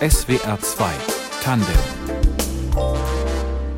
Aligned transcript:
SWR 0.00 0.58
2 0.60 0.84
Tandem 1.42 1.66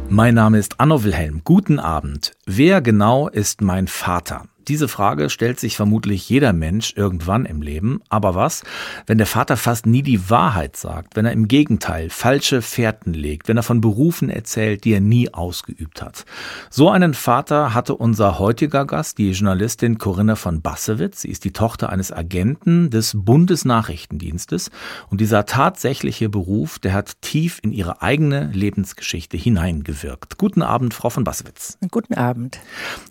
Mein 0.08 0.34
Name 0.34 0.58
ist 0.58 0.80
Anno 0.80 1.04
Wilhelm. 1.04 1.42
Guten 1.44 1.78
Abend. 1.78 2.32
Wer 2.46 2.80
genau 2.80 3.28
ist 3.28 3.60
mein 3.60 3.86
Vater? 3.86 4.46
Diese 4.68 4.88
Frage 4.88 5.30
stellt 5.30 5.60
sich 5.60 5.76
vermutlich 5.76 6.28
jeder 6.28 6.52
Mensch 6.52 6.94
irgendwann 6.96 7.44
im 7.44 7.62
Leben. 7.62 8.00
Aber 8.08 8.34
was, 8.34 8.62
wenn 9.06 9.18
der 9.18 9.26
Vater 9.26 9.56
fast 9.56 9.86
nie 9.86 10.02
die 10.02 10.30
Wahrheit 10.30 10.76
sagt, 10.76 11.16
wenn 11.16 11.26
er 11.26 11.32
im 11.32 11.48
Gegenteil 11.48 12.10
falsche 12.10 12.62
Fährten 12.62 13.12
legt, 13.12 13.48
wenn 13.48 13.56
er 13.56 13.62
von 13.62 13.80
Berufen 13.80 14.30
erzählt, 14.30 14.84
die 14.84 14.92
er 14.92 15.00
nie 15.00 15.32
ausgeübt 15.32 16.02
hat? 16.02 16.24
So 16.70 16.88
einen 16.88 17.14
Vater 17.14 17.74
hatte 17.74 17.94
unser 17.94 18.38
heutiger 18.38 18.86
Gast, 18.86 19.18
die 19.18 19.30
Journalistin 19.30 19.98
Corinna 19.98 20.36
von 20.36 20.62
Bassewitz. 20.62 21.22
Sie 21.22 21.28
ist 21.28 21.44
die 21.44 21.52
Tochter 21.52 21.90
eines 21.90 22.12
Agenten 22.12 22.90
des 22.90 23.12
Bundesnachrichtendienstes. 23.14 24.70
Und 25.10 25.20
dieser 25.20 25.46
tatsächliche 25.46 26.28
Beruf, 26.28 26.78
der 26.78 26.92
hat 26.92 27.20
tief 27.20 27.60
in 27.62 27.72
ihre 27.72 28.02
eigene 28.02 28.50
Lebensgeschichte 28.52 29.36
hineingewirkt. 29.36 30.38
Guten 30.38 30.62
Abend, 30.62 30.94
Frau 30.94 31.10
von 31.10 31.24
Bassewitz. 31.24 31.78
Guten 31.90 32.14
Abend. 32.14 32.60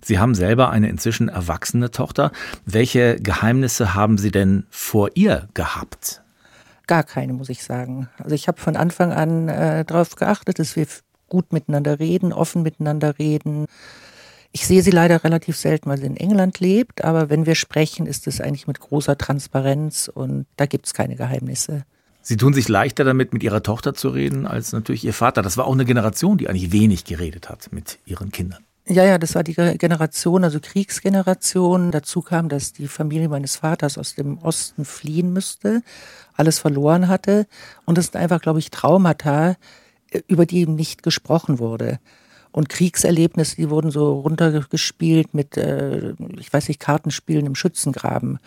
Sie 0.01 0.19
haben 0.19 0.35
selber 0.35 0.69
eine 0.69 0.89
inzwischen 0.89 1.29
erwachsene 1.43 1.91
Tochter. 1.91 2.31
Welche 2.65 3.17
Geheimnisse 3.17 3.93
haben 3.93 4.17
Sie 4.17 4.31
denn 4.31 4.65
vor 4.69 5.09
ihr 5.15 5.47
gehabt? 5.53 6.21
Gar 6.87 7.03
keine, 7.03 7.33
muss 7.33 7.49
ich 7.49 7.63
sagen. 7.63 8.09
Also 8.17 8.35
ich 8.35 8.47
habe 8.47 8.59
von 8.59 8.75
Anfang 8.75 9.13
an 9.13 9.47
äh, 9.47 9.85
darauf 9.85 10.15
geachtet, 10.15 10.59
dass 10.59 10.75
wir 10.75 10.85
gut 11.29 11.53
miteinander 11.53 11.99
reden, 11.99 12.33
offen 12.33 12.61
miteinander 12.61 13.17
reden. 13.19 13.67
Ich 14.51 14.67
sehe 14.67 14.83
sie 14.83 14.91
leider 14.91 15.23
relativ 15.23 15.57
selten, 15.57 15.89
weil 15.89 15.97
sie 15.97 16.05
in 16.05 16.17
England 16.17 16.59
lebt, 16.59 17.03
aber 17.03 17.29
wenn 17.29 17.45
wir 17.45 17.55
sprechen, 17.55 18.05
ist 18.05 18.27
es 18.27 18.39
eigentlich 18.39 18.67
mit 18.67 18.79
großer 18.79 19.17
Transparenz 19.17 20.11
und 20.13 20.45
da 20.57 20.67
gibt 20.67 20.85
es 20.85 20.93
keine 20.93 21.15
Geheimnisse. 21.15 21.85
Sie 22.21 22.37
tun 22.37 22.53
sich 22.53 22.69
leichter 22.69 23.03
damit, 23.03 23.33
mit 23.33 23.43
Ihrer 23.43 23.63
Tochter 23.63 23.93
zu 23.93 24.09
reden, 24.09 24.45
als 24.45 24.71
natürlich 24.71 25.03
Ihr 25.03 25.13
Vater. 25.13 25.41
Das 25.41 25.57
war 25.57 25.65
auch 25.65 25.73
eine 25.73 25.85
Generation, 25.85 26.37
die 26.37 26.47
eigentlich 26.47 26.71
wenig 26.71 27.03
geredet 27.03 27.49
hat 27.49 27.73
mit 27.73 27.99
ihren 28.05 28.31
Kindern. 28.31 28.63
Ja, 28.85 29.05
ja, 29.05 29.17
das 29.17 29.33
war 29.35 29.43
die 29.45 29.53
Generation, 29.53 30.43
also 30.43 30.59
Kriegsgeneration. 30.59 31.91
Dazu 31.91 32.21
kam, 32.21 32.49
dass 32.49 32.73
die 32.73 32.89
Familie 32.89 33.29
meines 33.29 33.55
Vaters 33.55 33.97
aus 33.97 34.15
dem 34.15 34.37
Osten 34.39 34.83
fliehen 34.83 35.31
müsste, 35.31 35.83
alles 36.33 36.59
verloren 36.59 37.07
hatte. 37.07 37.47
Und 37.85 37.97
das 37.97 38.07
sind 38.07 38.17
einfach, 38.17 38.41
glaube 38.41 38.59
ich, 38.59 38.71
Traumata, 38.71 39.55
äh, 40.11 40.21
über 40.27 40.45
die 40.45 40.67
nicht 40.67 41.01
gesprochen 41.01 41.59
wurde. 41.59 41.99
Und 42.51 42.69
Kriegserlebnisse, 42.69 43.55
die 43.55 43.69
wurden 43.69 43.89
so 43.89 44.19
runtergespielt 44.19 45.33
mit, 45.33 45.57
äh, 45.57 46.13
ich 46.37 46.51
weiß 46.51 46.67
nicht, 46.67 46.79
Kartenspielen 46.81 47.45
im 47.45 47.55
Schützengraben. 47.55 48.39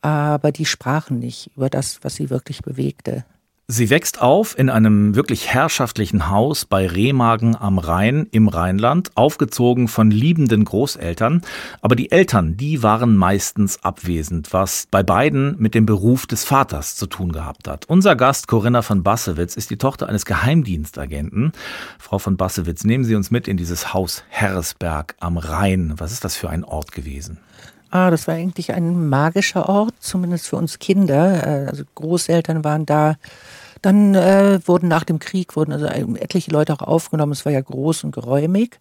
Aber 0.00 0.52
die 0.52 0.66
sprachen 0.66 1.18
nicht 1.18 1.50
über 1.56 1.70
das, 1.70 1.98
was 2.02 2.14
sie 2.14 2.30
wirklich 2.30 2.62
bewegte. 2.62 3.24
Sie 3.68 3.90
wächst 3.90 4.22
auf 4.22 4.56
in 4.56 4.70
einem 4.70 5.16
wirklich 5.16 5.48
herrschaftlichen 5.48 6.30
Haus 6.30 6.64
bei 6.66 6.86
Remagen 6.86 7.56
am 7.56 7.78
Rhein 7.78 8.28
im 8.30 8.46
Rheinland, 8.46 9.10
aufgezogen 9.16 9.88
von 9.88 10.12
liebenden 10.12 10.64
Großeltern. 10.64 11.42
Aber 11.80 11.96
die 11.96 12.12
Eltern, 12.12 12.56
die 12.56 12.84
waren 12.84 13.16
meistens 13.16 13.82
abwesend, 13.82 14.52
was 14.52 14.86
bei 14.88 15.02
beiden 15.02 15.56
mit 15.58 15.74
dem 15.74 15.84
Beruf 15.84 16.28
des 16.28 16.44
Vaters 16.44 16.94
zu 16.94 17.08
tun 17.08 17.32
gehabt 17.32 17.66
hat. 17.66 17.86
Unser 17.86 18.14
Gast 18.14 18.46
Corinna 18.46 18.82
von 18.82 19.02
Bassewitz 19.02 19.56
ist 19.56 19.70
die 19.70 19.78
Tochter 19.78 20.08
eines 20.08 20.26
Geheimdienstagenten. 20.26 21.50
Frau 21.98 22.20
von 22.20 22.36
Bassewitz, 22.36 22.84
nehmen 22.84 23.02
Sie 23.02 23.16
uns 23.16 23.32
mit 23.32 23.48
in 23.48 23.56
dieses 23.56 23.92
Haus 23.92 24.22
Herresberg 24.28 25.16
am 25.18 25.38
Rhein. 25.38 25.94
Was 25.96 26.12
ist 26.12 26.24
das 26.24 26.36
für 26.36 26.50
ein 26.50 26.62
Ort 26.62 26.92
gewesen? 26.92 27.38
Ah, 27.90 28.10
das 28.10 28.26
war 28.26 28.34
eigentlich 28.34 28.72
ein 28.72 29.08
magischer 29.08 29.68
Ort, 29.68 29.94
zumindest 30.00 30.48
für 30.48 30.56
uns 30.56 30.78
Kinder. 30.78 31.46
Äh, 31.46 31.66
also 31.68 31.84
Großeltern 31.94 32.64
waren 32.64 32.86
da, 32.86 33.16
dann 33.82 34.14
äh, 34.14 34.60
wurden 34.66 34.88
nach 34.88 35.04
dem 35.04 35.18
Krieg 35.18 35.56
wurden 35.56 35.72
also 35.72 35.86
etliche 35.86 36.50
Leute 36.50 36.72
auch 36.74 36.82
aufgenommen. 36.82 37.32
Es 37.32 37.44
war 37.44 37.52
ja 37.52 37.60
groß 37.60 38.04
und 38.04 38.12
geräumig. 38.12 38.80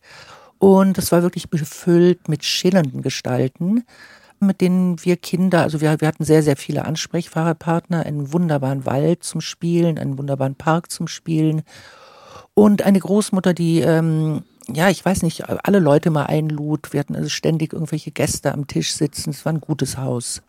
Und 0.58 0.98
es 0.98 1.12
war 1.12 1.22
wirklich 1.22 1.50
befüllt 1.50 2.30
mit 2.30 2.44
schillernden 2.44 3.02
Gestalten, 3.02 3.84
mit 4.40 4.62
denen 4.62 5.04
wir 5.04 5.18
Kinder, 5.18 5.62
also 5.62 5.82
wir, 5.82 6.00
wir 6.02 6.08
hatten 6.08 6.24
sehr, 6.24 6.44
sehr 6.44 6.56
viele 6.56 6.86
Ansprechfahrerpartner, 6.86 8.06
einen 8.06 8.32
wunderbaren 8.34 8.86
Wald 8.86 9.24
zum 9.24 9.42
Spielen, 9.42 9.98
einen 9.98 10.18
wunderbaren 10.18 10.56
Park 10.56 10.92
zum 10.92 11.08
Spielen 11.08 11.64
und 12.54 12.84
eine 12.84 13.00
Großmutter, 13.00 13.54
die 13.54 13.82
ähm, 13.82 14.44
ja, 14.74 14.90
ich 14.90 15.06
weiß 15.06 15.24
nicht, 15.24 15.48
alle 15.48 15.80
Leute 15.80 16.10
mal 16.10 16.26
einlud. 16.26 16.92
Wir 16.92 17.00
hatten 17.00 17.16
also 17.16 17.30
ständig 17.30 17.74
irgendwelche 17.74 18.12
Gäste 18.12 18.54
am 18.54 18.68
Tisch 18.68 18.94
sitzen. 18.94 19.30
Es 19.30 19.46
war 19.46 19.54
ein 19.54 19.62
gutes 19.62 19.98
Haus. 19.98 20.42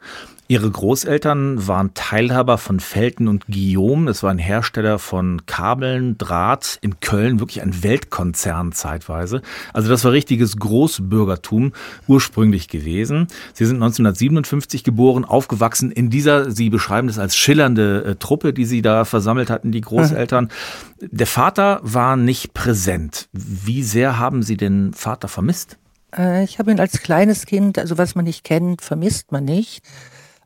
Ihre 0.48 0.70
Großeltern 0.70 1.66
waren 1.66 1.92
Teilhaber 1.94 2.56
von 2.56 2.78
Felten 2.78 3.26
und 3.26 3.46
Guillaume. 3.46 4.08
Es 4.08 4.22
war 4.22 4.30
ein 4.30 4.38
Hersteller 4.38 5.00
von 5.00 5.44
Kabeln, 5.46 6.18
Draht 6.18 6.78
in 6.82 7.00
Köln, 7.00 7.40
wirklich 7.40 7.62
ein 7.62 7.82
Weltkonzern 7.82 8.70
zeitweise. 8.70 9.42
Also 9.72 9.88
das 9.88 10.04
war 10.04 10.12
richtiges 10.12 10.56
Großbürgertum 10.56 11.72
ursprünglich 12.06 12.68
gewesen. 12.68 13.26
Sie 13.54 13.64
sind 13.64 13.76
1957 13.78 14.84
geboren, 14.84 15.24
aufgewachsen 15.24 15.90
in 15.90 16.10
dieser, 16.10 16.52
Sie 16.52 16.70
beschreiben 16.70 17.08
das 17.08 17.18
als 17.18 17.34
schillernde 17.34 18.04
äh, 18.04 18.14
Truppe, 18.14 18.52
die 18.52 18.66
Sie 18.66 18.82
da 18.82 19.04
versammelt 19.04 19.50
hatten, 19.50 19.72
die 19.72 19.80
Großeltern. 19.80 20.50
Der 21.00 21.26
Vater 21.26 21.80
war 21.82 22.16
nicht 22.16 22.54
präsent. 22.54 23.28
Wie 23.32 23.82
sehr 23.82 24.05
haben 24.14 24.42
Sie 24.42 24.56
den 24.56 24.92
Vater 24.92 25.28
vermisst? 25.28 25.78
Äh, 26.16 26.44
ich 26.44 26.58
habe 26.58 26.70
ihn 26.70 26.80
als 26.80 27.02
kleines 27.02 27.46
Kind, 27.46 27.78
also 27.78 27.98
was 27.98 28.14
man 28.14 28.24
nicht 28.24 28.44
kennt, 28.44 28.82
vermisst 28.82 29.32
man 29.32 29.44
nicht. 29.44 29.84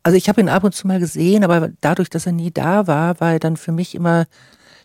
Also 0.03 0.17
ich 0.17 0.29
habe 0.29 0.41
ihn 0.41 0.49
ab 0.49 0.65
und 0.65 0.75
zu 0.75 0.87
mal 0.87 0.99
gesehen, 0.99 1.45
aber 1.45 1.71
dadurch, 1.81 2.09
dass 2.09 2.27
er 2.27 2.33
nie 2.33 2.51
da 2.51 2.87
war, 2.87 3.21
war 3.21 3.33
er 3.33 3.39
dann 3.39 3.57
für 3.57 3.73
mich 3.73 3.95
immer 3.95 4.27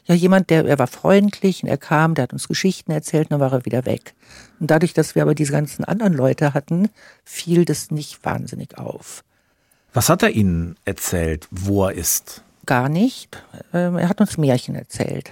ja 0.05 0.13
jemand, 0.13 0.49
der 0.49 0.65
er 0.65 0.77
war 0.77 0.87
freundlich 0.87 1.63
und 1.63 1.69
er 1.69 1.77
kam, 1.77 2.13
der 2.13 2.23
hat 2.23 2.33
uns 2.33 2.47
Geschichten 2.47 2.91
erzählt, 2.91 3.25
und 3.25 3.31
dann 3.31 3.39
war 3.39 3.53
er 3.53 3.65
wieder 3.65 3.85
weg. 3.85 4.13
Und 4.59 4.69
dadurch, 4.71 4.93
dass 4.93 5.15
wir 5.15 5.21
aber 5.23 5.35
diese 5.35 5.51
ganzen 5.51 5.83
anderen 5.83 6.13
Leute 6.13 6.53
hatten, 6.53 6.89
fiel 7.23 7.65
das 7.65 7.91
nicht 7.91 8.23
wahnsinnig 8.23 8.77
auf. 8.77 9.23
Was 9.93 10.09
hat 10.09 10.23
er 10.23 10.31
Ihnen 10.31 10.75
erzählt, 10.85 11.47
wo 11.49 11.85
er 11.85 11.93
ist? 11.93 12.43
Gar 12.65 12.89
nicht. 12.89 13.41
Ähm, 13.73 13.97
er 13.97 14.09
hat 14.09 14.19
uns 14.19 14.37
Märchen 14.37 14.75
erzählt. 14.75 15.31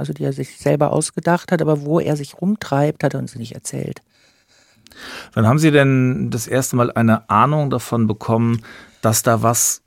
Also 0.00 0.12
die 0.12 0.24
er 0.24 0.32
sich 0.32 0.56
selber 0.56 0.92
ausgedacht 0.92 1.52
hat, 1.52 1.62
aber 1.62 1.82
wo 1.82 2.00
er 2.00 2.16
sich 2.16 2.40
rumtreibt, 2.40 3.04
hat 3.04 3.14
er 3.14 3.20
uns 3.20 3.36
nicht 3.36 3.54
erzählt. 3.54 4.02
Wann 5.34 5.46
haben 5.46 5.58
Sie 5.58 5.70
denn 5.70 6.30
das 6.30 6.46
erste 6.48 6.76
Mal 6.76 6.90
eine 6.90 7.28
Ahnung 7.30 7.70
davon 7.70 8.06
bekommen, 8.06 8.62
dass 9.02 9.22
da 9.22 9.42
was 9.42 9.82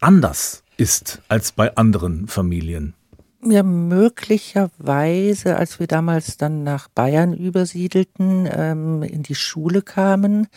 anders 0.00 0.64
ist 0.76 1.20
als 1.28 1.52
bei 1.52 1.76
anderen 1.76 2.26
Familien? 2.26 2.94
Ja, 3.42 3.62
möglicherweise, 3.62 5.56
als 5.56 5.78
wir 5.78 5.86
damals 5.86 6.38
dann 6.38 6.64
nach 6.64 6.88
Bayern 6.88 7.34
übersiedelten, 7.34 8.48
ähm, 8.50 9.02
in 9.02 9.22
die 9.22 9.36
Schule 9.36 9.82
kamen 9.82 10.48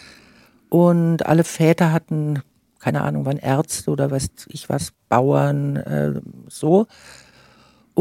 und 0.69 1.25
alle 1.25 1.43
Väter 1.43 1.91
hatten, 1.91 2.41
keine 2.79 3.01
Ahnung, 3.01 3.25
waren 3.25 3.37
Ärzte 3.37 3.91
oder 3.91 4.09
weiß 4.09 4.29
ich 4.47 4.67
was, 4.69 4.93
Bauern, 5.09 5.75
äh, 5.75 6.21
so. 6.47 6.87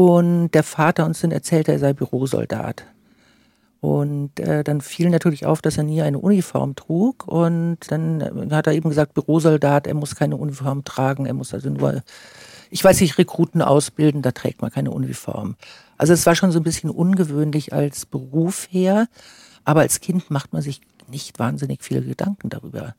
Und 0.01 0.49
der 0.55 0.63
Vater 0.63 1.05
uns 1.05 1.21
dann 1.21 1.29
erzählte, 1.29 1.71
er 1.71 1.77
sei 1.77 1.93
Bürosoldat. 1.93 2.85
Und 3.81 4.39
äh, 4.39 4.63
dann 4.63 4.81
fiel 4.81 5.11
natürlich 5.11 5.45
auf, 5.45 5.61
dass 5.61 5.77
er 5.77 5.83
nie 5.83 6.01
eine 6.01 6.17
Uniform 6.17 6.75
trug. 6.75 7.27
Und 7.27 7.77
dann 7.89 8.19
äh, 8.19 8.49
hat 8.49 8.65
er 8.65 8.73
eben 8.73 8.89
gesagt, 8.89 9.13
Bürosoldat, 9.13 9.85
er 9.85 9.93
muss 9.93 10.15
keine 10.15 10.37
Uniform 10.37 10.83
tragen, 10.85 11.27
er 11.27 11.35
muss 11.35 11.53
also 11.53 11.69
nur, 11.69 12.01
ich 12.71 12.83
weiß 12.83 12.99
nicht, 12.99 13.19
Rekruten 13.19 13.61
ausbilden, 13.61 14.23
da 14.23 14.31
trägt 14.31 14.63
man 14.63 14.71
keine 14.71 14.89
Uniform. 14.89 15.55
Also 15.99 16.13
es 16.13 16.25
war 16.25 16.33
schon 16.33 16.51
so 16.51 16.59
ein 16.59 16.63
bisschen 16.63 16.89
ungewöhnlich 16.89 17.71
als 17.71 18.07
Beruf 18.07 18.67
her, 18.71 19.07
aber 19.65 19.81
als 19.81 19.99
Kind 19.99 20.31
macht 20.31 20.51
man 20.51 20.63
sich 20.63 20.81
nicht 21.11 21.37
wahnsinnig 21.37 21.83
viele 21.83 22.01
Gedanken 22.01 22.49
darüber. 22.49 22.95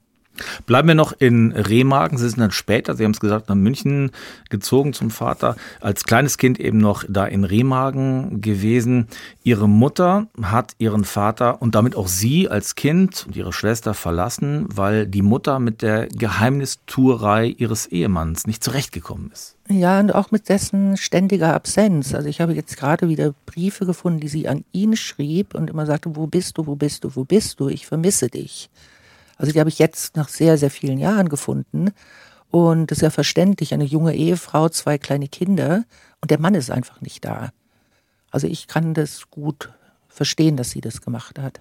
Bleiben 0.66 0.88
wir 0.88 0.94
noch 0.94 1.12
in 1.12 1.53
Remagen. 1.53 2.19
Sie 2.19 2.28
sind 2.28 2.41
dann 2.41 2.50
später, 2.50 2.97
Sie 2.97 3.04
haben 3.04 3.12
es 3.12 3.20
gesagt, 3.20 3.48
nach 3.48 3.54
München 3.54 4.10
gezogen 4.50 4.93
zum 4.93 5.10
Vater. 5.10 5.56
Als 5.81 6.04
kleines 6.04 6.39
Kind 6.39 6.59
eben 6.59 6.78
noch 6.78 7.04
da 7.09 7.27
in 7.27 7.45
Remagen 7.45 8.41
gewesen. 8.41 9.09
Ihre 9.45 9.68
Mutter 9.68 10.27
hat 10.42 10.74
ihren 10.78 11.04
Vater 11.04 11.60
und 11.60 11.74
damit 11.74 11.97
auch 11.97 12.09
Sie 12.09 12.48
als 12.48 12.74
Kind 12.74 13.27
und 13.27 13.36
Ihre 13.36 13.53
Schwester 13.53 13.95
verlassen, 13.95 14.66
weil 14.68 15.07
die 15.07 15.22
Mutter 15.22 15.59
mit 15.59 15.83
der 15.83 16.07
Geheimnistuerei 16.09 17.54
ihres 17.59 17.86
Ehemanns 17.86 18.47
nicht 18.47 18.65
zurechtgekommen 18.65 19.30
ist. 19.33 19.57
Ja, 19.68 20.01
und 20.01 20.15
auch 20.15 20.30
mit 20.30 20.48
dessen 20.48 20.97
ständiger 20.97 21.54
Absenz. 21.54 22.15
Also 22.15 22.28
ich 22.28 22.41
habe 22.41 22.53
jetzt 22.53 22.77
gerade 22.77 23.09
wieder 23.09 23.34
Briefe 23.47 23.86
gefunden, 23.86 24.21
die 24.21 24.28
sie 24.28 24.48
an 24.48 24.65
ihn 24.72 24.97
schrieb 24.97 25.54
und 25.54 25.71
immer 25.71 25.86
sagte, 25.86 26.16
wo 26.16 26.27
bist 26.27 26.59
du, 26.59 26.66
wo 26.66 26.74
bist 26.74 27.04
du, 27.04 27.15
wo 27.15 27.24
bist 27.24 27.60
du, 27.60 27.68
ich 27.68 27.86
vermisse 27.86 28.28
dich. 28.28 28.71
Also 29.42 29.53
die 29.53 29.59
habe 29.59 29.71
ich 29.71 29.80
jetzt 29.80 30.15
nach 30.15 30.28
sehr, 30.28 30.56
sehr 30.56 30.71
vielen 30.71 30.98
Jahren 30.98 31.28
gefunden. 31.28 31.91
Und 32.53 32.92
das 32.92 32.98
ist 32.98 33.03
ja 33.03 33.10
verständlich, 33.10 33.74
eine 33.74 33.83
junge 33.83 34.15
Ehefrau, 34.15 34.68
zwei 34.68 34.98
kleine 34.98 35.27
Kinder 35.27 35.83
und 36.21 36.30
der 36.30 36.39
Mann 36.39 36.54
ist 36.54 36.71
einfach 36.71 37.00
nicht 37.00 37.24
da. 37.24 37.50
Also 38.30 38.47
ich 38.47 38.68
kann 38.68 38.94
das 38.94 39.30
gut 39.30 39.71
verstehen, 40.09 40.56
dass 40.56 40.71
sie 40.71 40.80
das 40.80 41.00
gemacht 41.00 41.41
hat. 41.41 41.60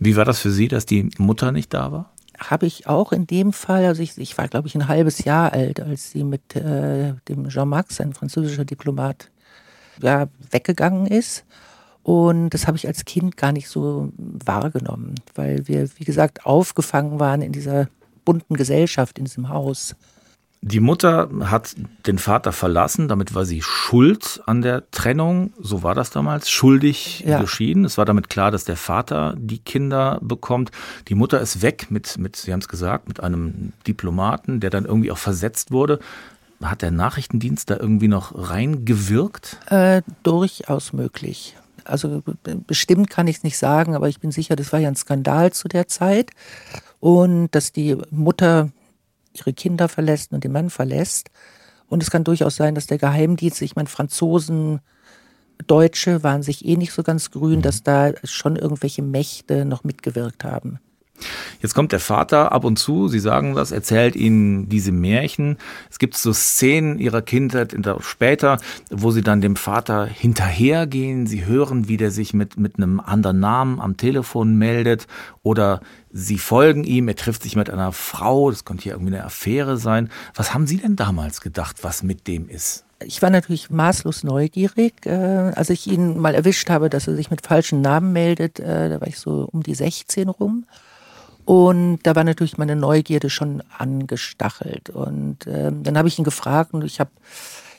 Wie 0.00 0.16
war 0.16 0.24
das 0.24 0.40
für 0.40 0.50
Sie, 0.50 0.66
dass 0.66 0.86
die 0.86 1.08
Mutter 1.18 1.52
nicht 1.52 1.72
da 1.72 1.92
war? 1.92 2.12
habe 2.38 2.66
ich 2.66 2.86
auch 2.86 3.12
in 3.12 3.26
dem 3.26 3.52
Fall, 3.52 3.84
also 3.84 4.02
ich, 4.02 4.16
ich 4.16 4.38
war 4.38 4.48
glaube 4.48 4.66
ich 4.66 4.74
ein 4.74 4.88
halbes 4.88 5.24
Jahr 5.24 5.52
alt, 5.52 5.78
als 5.78 6.10
sie 6.10 6.24
mit 6.24 6.56
äh, 6.56 7.12
dem 7.28 7.48
Jean-Max, 7.50 8.00
ein 8.00 8.14
französischer 8.14 8.64
Diplomat, 8.64 9.30
ja, 10.00 10.28
weggegangen 10.50 11.06
ist. 11.06 11.44
Und 12.02 12.50
das 12.50 12.66
habe 12.66 12.76
ich 12.76 12.86
als 12.86 13.04
Kind 13.04 13.36
gar 13.36 13.52
nicht 13.52 13.68
so 13.68 14.12
wahrgenommen, 14.16 15.16
weil 15.34 15.68
wir, 15.68 15.88
wie 15.96 16.04
gesagt, 16.04 16.46
aufgefangen 16.46 17.20
waren 17.20 17.42
in 17.42 17.52
dieser 17.52 17.88
bunten 18.24 18.54
Gesellschaft, 18.54 19.18
in 19.18 19.24
diesem 19.24 19.48
Haus. 19.48 19.94
Die 20.62 20.80
Mutter 20.80 21.30
hat 21.44 21.74
den 22.06 22.18
Vater 22.18 22.52
verlassen, 22.52 23.08
damit 23.08 23.34
war 23.34 23.46
sie 23.46 23.62
schuld 23.62 24.42
an 24.44 24.60
der 24.60 24.90
Trennung. 24.90 25.54
So 25.58 25.82
war 25.82 25.94
das 25.94 26.10
damals, 26.10 26.50
schuldig 26.50 27.24
ja. 27.26 27.40
geschieden. 27.40 27.86
Es 27.86 27.96
war 27.96 28.04
damit 28.04 28.28
klar, 28.28 28.50
dass 28.50 28.64
der 28.64 28.76
Vater 28.76 29.34
die 29.38 29.58
Kinder 29.58 30.18
bekommt. 30.20 30.70
Die 31.08 31.14
Mutter 31.14 31.40
ist 31.40 31.62
weg 31.62 31.86
mit, 31.90 32.18
mit 32.18 32.36
Sie 32.36 32.52
haben 32.52 32.60
es 32.60 32.68
gesagt, 32.68 33.08
mit 33.08 33.20
einem 33.20 33.72
Diplomaten, 33.86 34.60
der 34.60 34.68
dann 34.68 34.84
irgendwie 34.84 35.10
auch 35.10 35.18
versetzt 35.18 35.70
wurde. 35.70 35.98
Hat 36.62 36.82
der 36.82 36.90
Nachrichtendienst 36.90 37.70
da 37.70 37.78
irgendwie 37.78 38.08
noch 38.08 38.32
reingewirkt? 38.36 39.56
Äh, 39.70 40.02
durchaus 40.22 40.92
möglich. 40.92 41.56
Also 41.90 42.22
bestimmt 42.66 43.10
kann 43.10 43.28
ich 43.28 43.38
es 43.38 43.42
nicht 43.42 43.58
sagen, 43.58 43.94
aber 43.94 44.08
ich 44.08 44.20
bin 44.20 44.30
sicher, 44.30 44.56
das 44.56 44.72
war 44.72 44.80
ja 44.80 44.88
ein 44.88 44.96
Skandal 44.96 45.52
zu 45.52 45.68
der 45.68 45.88
Zeit. 45.88 46.30
Und 47.00 47.48
dass 47.54 47.72
die 47.72 47.96
Mutter 48.10 48.70
ihre 49.32 49.52
Kinder 49.52 49.88
verlässt 49.88 50.32
und 50.32 50.44
den 50.44 50.52
Mann 50.52 50.70
verlässt. 50.70 51.30
Und 51.88 52.02
es 52.02 52.10
kann 52.10 52.24
durchaus 52.24 52.56
sein, 52.56 52.74
dass 52.74 52.86
der 52.86 52.98
Geheimdienst, 52.98 53.62
ich 53.62 53.76
meine, 53.76 53.88
Franzosen, 53.88 54.80
Deutsche 55.66 56.22
waren 56.22 56.42
sich 56.42 56.64
eh 56.64 56.76
nicht 56.76 56.92
so 56.92 57.02
ganz 57.02 57.30
grün, 57.30 57.58
mhm. 57.58 57.62
dass 57.62 57.82
da 57.82 58.12
schon 58.24 58.56
irgendwelche 58.56 59.02
Mächte 59.02 59.64
noch 59.64 59.84
mitgewirkt 59.84 60.44
haben. 60.44 60.78
Jetzt 61.60 61.74
kommt 61.74 61.92
der 61.92 62.00
Vater 62.00 62.52
ab 62.52 62.64
und 62.64 62.78
zu, 62.78 63.08
Sie 63.08 63.20
sagen 63.20 63.54
das, 63.54 63.72
erzählt 63.72 64.16
Ihnen 64.16 64.68
diese 64.68 64.92
Märchen. 64.92 65.58
Es 65.90 65.98
gibt 65.98 66.16
so 66.16 66.32
Szenen 66.32 66.98
Ihrer 66.98 67.22
Kindheit 67.22 67.76
später, 68.00 68.58
wo 68.90 69.10
Sie 69.10 69.22
dann 69.22 69.40
dem 69.40 69.56
Vater 69.56 70.06
hinterhergehen. 70.06 71.26
Sie 71.26 71.44
hören, 71.44 71.88
wie 71.88 71.96
der 71.96 72.10
sich 72.10 72.34
mit, 72.34 72.58
mit 72.58 72.76
einem 72.76 73.00
anderen 73.00 73.40
Namen 73.40 73.80
am 73.80 73.96
Telefon 73.96 74.56
meldet 74.56 75.06
oder 75.42 75.80
Sie 76.12 76.38
folgen 76.38 76.82
ihm, 76.82 77.06
er 77.06 77.14
trifft 77.14 77.44
sich 77.44 77.54
mit 77.54 77.70
einer 77.70 77.92
Frau, 77.92 78.50
das 78.50 78.64
könnte 78.64 78.82
hier 78.82 78.92
irgendwie 78.92 79.14
eine 79.14 79.24
Affäre 79.24 79.76
sein. 79.76 80.10
Was 80.34 80.52
haben 80.52 80.66
Sie 80.66 80.78
denn 80.78 80.96
damals 80.96 81.40
gedacht, 81.40 81.76
was 81.82 82.02
mit 82.02 82.26
dem 82.26 82.48
ist? 82.48 82.84
Ich 83.02 83.22
war 83.22 83.30
natürlich 83.30 83.70
maßlos 83.70 84.24
neugierig. 84.24 85.06
Äh, 85.06 85.10
als 85.10 85.70
ich 85.70 85.86
ihn 85.86 86.18
mal 86.18 86.34
erwischt 86.34 86.68
habe, 86.68 86.90
dass 86.90 87.06
er 87.06 87.14
sich 87.14 87.30
mit 87.30 87.46
falschen 87.46 87.80
Namen 87.80 88.12
meldet, 88.12 88.60
äh, 88.60 88.88
da 88.88 89.00
war 89.00 89.08
ich 89.08 89.18
so 89.18 89.48
um 89.52 89.62
die 89.62 89.74
16 89.74 90.28
rum. 90.28 90.66
Und 91.50 91.98
da 92.04 92.14
war 92.14 92.22
natürlich 92.22 92.58
meine 92.58 92.76
Neugierde 92.76 93.28
schon 93.28 93.60
angestachelt. 93.76 94.88
Und 94.88 95.48
ähm, 95.48 95.82
dann 95.82 95.98
habe 95.98 96.06
ich 96.06 96.16
ihn 96.16 96.24
gefragt 96.24 96.72
und 96.74 96.84
ich 96.84 97.00
habe 97.00 97.10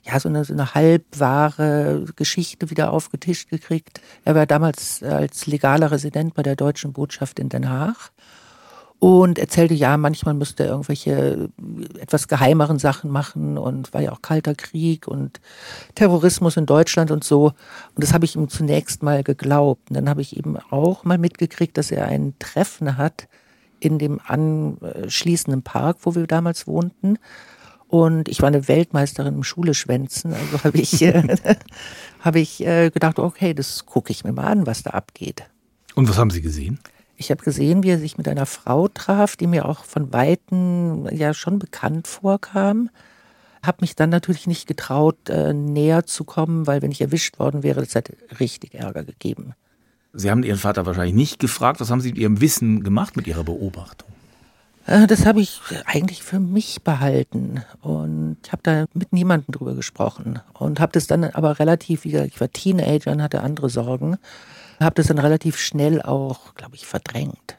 ja 0.03 0.19
so 0.19 0.27
eine, 0.27 0.44
so 0.44 0.51
eine 0.51 0.75
halbwahre 0.75 2.03
Geschichte 2.18 2.69
wieder 2.69 2.91
aufgetischt 2.91 3.50
gekriegt. 3.50 4.01
Er 4.25 4.35
war 4.35 4.45
damals 4.45 5.01
als 5.01 5.47
legaler 5.47 5.89
Resident 5.89 6.33
bei 6.33 6.44
der 6.44 6.57
deutschen 6.57 6.91
Botschaft 6.91 7.39
in 7.39 7.47
Den 7.47 7.69
Haag 7.69 8.12
und 9.00 9.39
erzählte, 9.39 9.73
ja, 9.73 9.95
manchmal 9.95 10.33
müsste 10.33 10.63
er 10.63 10.71
irgendwelche 10.71 11.47
etwas 11.97 12.27
geheimeren 12.27 12.77
Sachen 12.77 13.09
machen 13.09 13.57
und 13.57 13.94
war 13.94 14.01
ja 14.01 14.12
auch 14.12 14.21
kalter 14.21 14.53
Krieg 14.53 15.07
und 15.07 15.39
Terrorismus 15.95 16.57
in 16.57 16.65
Deutschland 16.65 17.09
und 17.09 17.23
so. 17.23 17.53
Und 17.95 18.03
das 18.03 18.13
habe 18.13 18.25
ich 18.25 18.35
ihm 18.35 18.50
zunächst 18.50 19.01
mal 19.01 19.23
geglaubt. 19.23 19.89
Und 19.89 19.95
dann 19.95 20.09
habe 20.09 20.21
ich 20.21 20.35
eben 20.35 20.57
auch 20.57 21.06
mal 21.06 21.18
mitgekriegt, 21.18 21.77
dass 21.77 21.89
er 21.89 22.07
ein 22.07 22.33
Treffen 22.38 22.97
hat 22.97 23.29
in 23.81 24.00
dem 24.00 24.19
anschließenden 24.25 25.63
Park, 25.63 25.98
wo 26.04 26.16
wir 26.16 26.28
damals 26.28 26.68
wohnten. 26.68 27.18
Und 27.88 28.30
ich 28.30 28.42
war 28.42 28.48
eine 28.48 28.69
Weltmeisterin 28.69 29.36
im 29.36 29.44
Schuleschwänzen. 29.44 30.33
Also 30.33 30.63
habe 30.63 30.78
ich, 30.78 31.01
äh, 31.01 31.36
hab 32.22 32.38
ich 32.38 32.66
äh, 32.66 32.89
gedacht, 32.89 33.19
okay, 33.19 33.54
das 33.54 33.86
gucke 33.86 34.12
ich 34.12 34.24
mir 34.24 34.31
mal 34.31 34.48
an, 34.48 34.66
was 34.66 34.83
da 34.83 34.92
abgeht. 34.92 35.44
Und 35.95 36.07
was 36.07 36.18
haben 36.18 36.30
Sie 36.30 36.42
gesehen? 36.42 36.80
Ich 37.18 37.31
habe 37.31 37.44
gesehen, 37.44 37.83
wie 37.83 37.89
er 37.89 38.00
sich 38.00 38.18
mit 38.18 38.28
einer 38.28 38.45
Frau 38.45 38.88
traf, 38.88 39.36
die 39.36 39.45
mir 39.45 39.66
auch 39.66 39.83
von 39.83 40.13
Weitem 40.13 41.07
ja 41.12 41.33
schon 41.33 41.60
bekannt 41.60 42.07
vorkam. 42.07 42.89
Habe 43.62 43.80
mich 43.81 43.95
dann 43.95 44.10
natürlich 44.10 44.48
nicht 44.48 44.68
getraut, 44.68 45.30
äh, 45.30 45.54
näher 45.54 46.06
zu 46.06 46.24
kommen, 46.24 46.68
weil 46.68 46.81
wenn 46.81 46.92
ich 46.92 47.01
erwischt 47.01 47.39
worden 47.39 47.62
wäre, 47.62 47.81
das 47.81 47.94
hätte 47.94 48.16
richtig 48.39 48.74
Ärger 48.74 49.04
gegeben. 49.04 49.54
Sie 50.13 50.30
haben 50.30 50.44
Ihren 50.44 50.58
Vater 50.58 50.86
wahrscheinlich 50.86 51.16
nicht 51.16 51.40
gefragt. 51.40 51.80
Was 51.80 51.90
haben 51.90 52.02
Sie 52.02 52.10
mit 52.10 52.18
Ihrem 52.18 52.42
Wissen 52.42 52.84
gemacht, 52.84 53.16
mit 53.16 53.28
Ihrer 53.28 53.44
Beobachtung? 53.44 54.10
Äh, 54.86 55.08
das 55.08 55.25
habe 55.25 55.42
ich 55.42 55.62
eigentlich 55.86 56.24
für 56.24 56.40
mich 56.40 56.81
behalten 56.84 57.63
und 57.81 58.38
ich 58.44 58.52
habe 58.52 58.62
da 58.63 58.86
mit 58.94 59.13
niemandem 59.13 59.54
drüber 59.54 59.75
gesprochen 59.75 60.40
und 60.54 60.80
habe 60.80 60.92
das 60.92 61.08
dann 61.08 61.24
aber 61.24 61.60
relativ, 61.60 62.04
wie 62.04 62.12
gesagt, 62.12 62.31
ich 62.34 62.42
war 62.42 62.52
Teenager 62.52 63.12
und 63.12 63.22
hatte 63.22 63.42
andere 63.42 63.69
Sorgen, 63.69 64.18
habe 64.80 64.96
das 64.96 65.08
dann 65.08 65.19
relativ 65.19 65.58
schnell 65.58 66.02
auch, 66.02 66.56
glaube 66.56 66.75
ich, 66.75 66.86
verdrängt. 66.88 67.57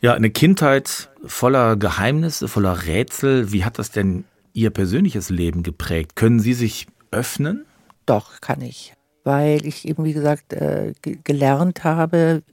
Ja, 0.00 0.14
eine 0.14 0.30
Kindheit 0.30 1.10
voller 1.24 1.76
Geheimnisse, 1.76 2.48
voller 2.48 2.86
Rätsel. 2.86 3.52
Wie 3.52 3.64
hat 3.64 3.78
das 3.78 3.90
denn 3.90 4.24
Ihr 4.52 4.70
persönliches 4.70 5.30
Leben 5.30 5.62
geprägt? 5.62 6.16
Können 6.16 6.40
Sie 6.40 6.54
sich 6.54 6.86
öffnen? 7.10 7.64
Doch, 8.06 8.40
kann 8.40 8.60
ich 8.60 8.95
weil 9.26 9.66
ich 9.66 9.88
eben, 9.88 10.04
wie 10.04 10.12
gesagt, 10.12 10.52
äh, 10.52 10.92
gelernt 11.02 11.82
habe, 11.82 12.44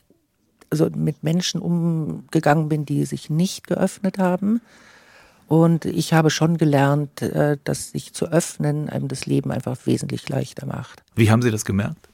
also 0.72 0.90
mit 0.90 1.22
Menschen 1.22 1.62
umgegangen 1.62 2.68
bin, 2.68 2.84
die 2.84 3.06
sich 3.06 3.30
nicht 3.30 3.68
geöffnet 3.68 4.18
haben. 4.18 4.60
Und 5.48 5.86
ich 5.86 6.14
habe 6.14 6.32
schon 6.32 6.58
gelernt, 6.58 7.22
äh, 7.22 7.58
dass 7.64 7.92
sich 7.92 8.14
zu 8.14 8.26
öffnen 8.26 8.90
einem 8.90 9.08
das 9.08 9.28
Leben 9.28 9.52
einfach 9.52 9.78
wesentlich 9.86 10.28
leichter 10.30 10.66
macht. 10.66 11.04
Wie 11.16 11.30
haben 11.30 11.44
Sie 11.44 11.52
das 11.52 11.64
gemerkt? 11.64 12.10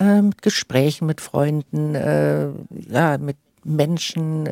Äh, 0.00 0.22
mit 0.22 0.40
Gesprächen 0.40 1.06
mit 1.06 1.20
Freunden, 1.20 1.94
ja, 1.94 3.18
mit 3.18 3.36
Menschen, 3.62 4.46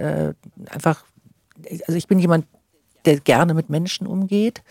einfach, 0.68 1.02
also 1.86 1.96
ich 1.96 2.08
bin 2.08 2.18
jemand, 2.18 2.46
der 3.06 3.20
gerne 3.20 3.54
mit 3.54 3.70
Menschen 3.70 4.06
umgeht. 4.06 4.62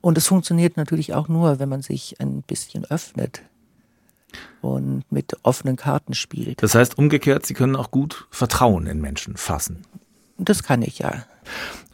Und 0.00 0.16
es 0.16 0.28
funktioniert 0.28 0.76
natürlich 0.76 1.12
auch 1.12 1.26
nur, 1.26 1.58
wenn 1.58 1.68
man 1.68 1.82
sich 1.82 2.20
ein 2.20 2.42
bisschen 2.42 2.84
öffnet 2.84 3.42
und 4.60 5.04
mit 5.10 5.36
offenen 5.42 5.76
Karten 5.76 6.14
spielt. 6.14 6.62
Das 6.62 6.74
heißt 6.74 6.98
umgekehrt, 6.98 7.46
Sie 7.46 7.54
können 7.54 7.76
auch 7.76 7.90
gut 7.90 8.26
Vertrauen 8.30 8.86
in 8.86 9.00
Menschen 9.00 9.36
fassen. 9.36 9.82
Das 10.44 10.62
kann 10.62 10.82
ich 10.82 10.98
ja. 10.98 11.24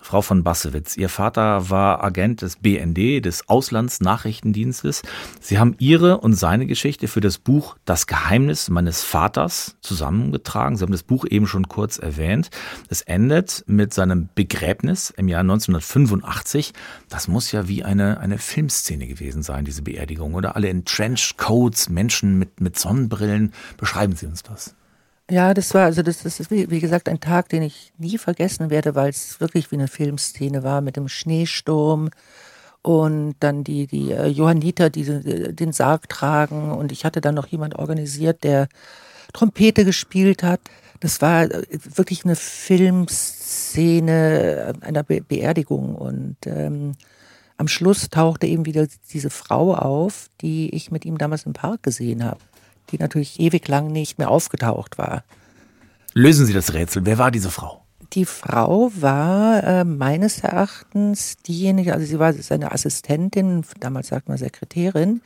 Frau 0.07 0.23
von 0.23 0.45
Bassewitz, 0.45 0.97
Ihr 0.97 1.09
Vater 1.09 1.69
war 1.69 2.05
Agent 2.05 2.41
des 2.41 2.55
BND, 2.57 3.25
des 3.25 3.49
Auslandsnachrichtendienstes. 3.49 5.03
Sie 5.41 5.59
haben 5.59 5.75
Ihre 5.81 6.19
und 6.19 6.35
seine 6.35 6.67
Geschichte 6.67 7.09
für 7.09 7.21
das 7.21 7.39
Buch 7.39 7.77
Das 7.85 8.07
Geheimnis 8.07 8.71
meines 8.71 9.03
Vaters 9.03 9.75
zusammengetragen. 9.81 10.77
Sie 10.77 10.85
haben 10.85 10.93
das 10.93 11.03
Buch 11.03 11.27
eben 11.29 11.49
schon 11.49 11.67
kurz 11.67 11.99
erwähnt. 11.99 12.51
Es 12.89 13.03
endet 13.03 13.65
mit 13.67 13.93
seinem 13.93 14.29
Begräbnis 14.37 15.11
im 15.11 15.27
Jahr 15.27 15.41
1985. 15.41 16.73
Das 17.09 17.27
muss 17.27 17.51
ja 17.51 17.67
wie 17.67 17.83
eine, 17.83 18.21
eine 18.21 18.39
Filmszene 18.39 19.09
gewesen 19.09 19.43
sein, 19.43 19.65
diese 19.65 19.83
Beerdigung, 19.83 20.35
oder? 20.35 20.55
Alle 20.55 20.69
in 20.69 20.85
Trenchcoats, 20.85 21.89
Menschen 21.89 22.39
mit, 22.39 22.61
mit 22.61 22.79
Sonnenbrillen. 22.79 23.53
Beschreiben 23.77 24.15
Sie 24.15 24.27
uns 24.27 24.45
das. 24.45 24.77
Ja, 25.29 25.55
das 25.55 25.75
war, 25.75 25.87
also 25.87 26.03
das, 26.03 26.23
das 26.23 26.39
ist 26.39 26.53
wie, 26.53 26.71
wie 26.71 26.79
gesagt 26.79 27.09
ein 27.09 27.19
Tag, 27.19 27.49
den 27.49 27.63
ich 27.63 27.93
nie 27.99 28.17
vergessen 28.17 28.71
werde, 28.71 28.95
weil 28.95 29.11
es 29.11 29.41
wirklich 29.41 29.73
wie 29.73 29.77
eine 29.77 29.89
Filmszene 29.89 30.63
war 30.63 30.81
mit 30.81 30.97
dem 30.97 31.09
Schneesturm 31.09 32.11
und 32.83 33.35
dann 33.41 33.65
die, 33.65 33.89
die 33.89 34.13
äh, 34.13 34.29
Johanniter, 34.29 34.89
die 34.89 35.03
den 35.53 35.73
Sarg 35.73 36.09
tragen. 36.09 36.71
Und 36.71 36.93
ich 36.93 37.05
hatte 37.05 37.21
dann 37.21 37.35
noch 37.35 37.49
jemand 37.49 37.75
organisiert, 37.75 38.45
der 38.45 38.69
Trompete 39.33 39.85
gespielt 39.85 40.45
hat. 40.45 40.61
Das 41.01 41.21
war 41.21 41.43
äh, 41.45 41.65
wirklich 41.97 42.25
eine 42.25 42.37
Filmszene 42.37 44.75
einer 44.81 45.03
Be 45.03 45.23
Beerdigung. 45.23 45.97
Und 45.97 46.37
ähm, 46.47 46.93
am 47.57 47.67
Schluss 47.67 48.11
tauchte 48.11 48.47
eben 48.47 48.65
wieder 48.67 48.87
diese 49.13 49.31
Frau 49.31 49.75
auf, 49.75 50.31
die 50.41 50.73
ich 50.73 50.93
mit 50.93 51.05
ihm 51.05 51.19
damals 51.19 51.47
im 51.47 51.53
Park 51.53 51.83
gesehen 51.83 52.25
habe 52.25 52.39
die 52.91 52.99
natürlich 52.99 53.41
ewig 53.41 53.67
lang 53.69 53.89
nicht 53.89 54.19
mehr 54.19 54.31
aufgetaucht 54.31 54.99
war. 54.99 55.25
Lösen 56.13 56.47
Sie 56.47 56.53
das 56.53 56.73
Rätsel. 56.73 57.05
Wer 57.05 57.19
war 57.19 57.31
diese 57.31 57.51
Frau? 57.51 57.83
Die 58.13 58.25
Frau 58.25 58.91
war 58.95 59.65
äh, 59.65 59.85
meines 59.85 60.41
Erachtens 60.41 61.37
diejenige, 61.39 61.93
also 61.93 62.07
sie 62.07 62.19
war 62.19 62.33
seine 62.33 62.73
Assistentin, 62.73 63.65
damals 63.81 64.09
sagt 64.09 64.29
man 64.29 64.39
Sekretärin, 64.39 65.21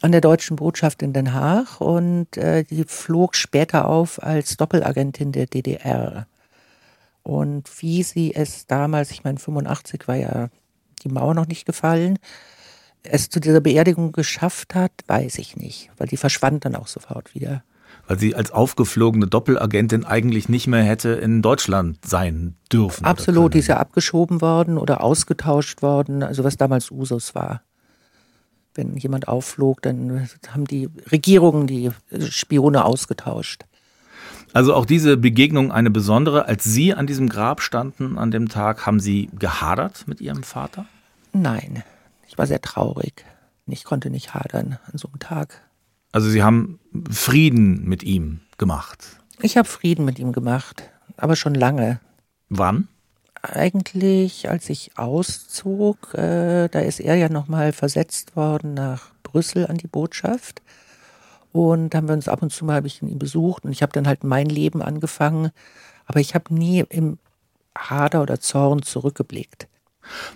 an 0.00 0.12
der 0.12 0.20
deutschen 0.20 0.56
Botschaft 0.56 1.02
in 1.02 1.12
Den 1.12 1.34
Haag 1.34 1.80
und 1.80 2.36
äh, 2.36 2.64
die 2.64 2.84
flog 2.84 3.34
später 3.34 3.88
auf 3.88 4.22
als 4.22 4.56
Doppelagentin 4.56 5.32
der 5.32 5.46
DDR. 5.46 6.26
Und 7.24 7.68
wie 7.82 8.02
sie 8.02 8.34
es 8.34 8.66
damals, 8.66 9.10
ich 9.10 9.24
meine 9.24 9.38
85 9.38 10.06
war 10.06 10.16
ja 10.16 10.48
die 11.02 11.08
Mauer 11.08 11.34
noch 11.34 11.46
nicht 11.46 11.66
gefallen, 11.66 12.18
es 13.02 13.30
zu 13.30 13.40
dieser 13.40 13.60
Beerdigung 13.60 14.12
geschafft 14.12 14.74
hat, 14.74 14.92
weiß 15.06 15.38
ich 15.38 15.56
nicht, 15.56 15.90
weil 15.96 16.08
die 16.08 16.16
verschwand 16.16 16.64
dann 16.64 16.76
auch 16.76 16.86
sofort 16.86 17.34
wieder. 17.34 17.62
Weil 18.06 18.18
sie 18.18 18.34
als 18.34 18.50
aufgeflogene 18.50 19.26
Doppelagentin 19.26 20.04
eigentlich 20.04 20.48
nicht 20.48 20.66
mehr 20.66 20.82
hätte 20.82 21.10
in 21.10 21.42
Deutschland 21.42 21.98
sein 22.04 22.56
dürfen. 22.72 23.04
Absolut, 23.04 23.54
die 23.54 23.58
ist 23.58 23.66
ja 23.66 23.78
abgeschoben 23.78 24.40
worden 24.40 24.78
oder 24.78 25.02
ausgetauscht 25.02 25.82
worden, 25.82 26.22
also 26.22 26.44
was 26.44 26.56
damals 26.56 26.90
Usus 26.90 27.34
war. 27.34 27.62
Wenn 28.74 28.96
jemand 28.96 29.28
aufflog, 29.28 29.82
dann 29.82 30.28
haben 30.50 30.66
die 30.66 30.88
Regierungen 31.10 31.66
die 31.66 31.90
Spione 32.28 32.84
ausgetauscht. 32.84 33.64
Also 34.52 34.74
auch 34.74 34.86
diese 34.86 35.16
Begegnung 35.16 35.72
eine 35.72 35.90
besondere. 35.90 36.46
Als 36.46 36.64
Sie 36.64 36.94
an 36.94 37.06
diesem 37.06 37.28
Grab 37.28 37.60
standen 37.60 38.18
an 38.18 38.30
dem 38.30 38.48
Tag, 38.48 38.86
haben 38.86 39.00
Sie 39.00 39.28
gehadert 39.38 40.06
mit 40.06 40.20
Ihrem 40.20 40.42
Vater? 40.42 40.86
Nein, 41.32 41.82
ich 42.28 42.38
war 42.38 42.46
sehr 42.46 42.60
traurig. 42.60 43.24
Ich 43.66 43.84
konnte 43.84 44.10
nicht 44.10 44.34
hadern 44.34 44.78
an 44.84 44.98
so 44.98 45.08
einem 45.08 45.18
Tag. 45.18 45.62
Also 46.12 46.28
Sie 46.28 46.42
haben 46.42 46.78
Frieden 47.10 47.84
mit 47.88 48.02
ihm 48.02 48.40
gemacht? 48.56 49.18
Ich 49.40 49.56
habe 49.56 49.68
Frieden 49.68 50.04
mit 50.04 50.18
ihm 50.18 50.32
gemacht, 50.32 50.90
aber 51.16 51.36
schon 51.36 51.54
lange. 51.54 52.00
Wann? 52.48 52.88
Eigentlich, 53.40 54.50
als 54.50 54.68
ich 54.68 54.98
auszog, 54.98 56.14
äh, 56.14 56.68
da 56.68 56.80
ist 56.80 57.00
er 57.00 57.14
ja 57.14 57.28
nochmal 57.28 57.72
versetzt 57.72 58.36
worden 58.36 58.74
nach 58.74 59.10
Brüssel 59.22 59.66
an 59.66 59.76
die 59.76 59.86
Botschaft. 59.86 60.62
Und 61.52 61.90
da 61.90 61.98
haben 61.98 62.08
wir 62.08 62.14
uns 62.14 62.28
ab 62.28 62.42
und 62.42 62.52
zu 62.52 62.64
mal, 62.64 62.76
habe 62.76 62.88
ich 62.88 63.02
ihn 63.02 63.18
besucht 63.18 63.64
und 63.64 63.72
ich 63.72 63.82
habe 63.82 63.92
dann 63.92 64.06
halt 64.06 64.24
mein 64.24 64.46
Leben 64.46 64.82
angefangen. 64.82 65.50
Aber 66.06 66.20
ich 66.20 66.34
habe 66.34 66.52
nie 66.52 66.84
im 66.88 67.18
Hader 67.76 68.22
oder 68.22 68.40
Zorn 68.40 68.82
zurückgeblickt. 68.82 69.68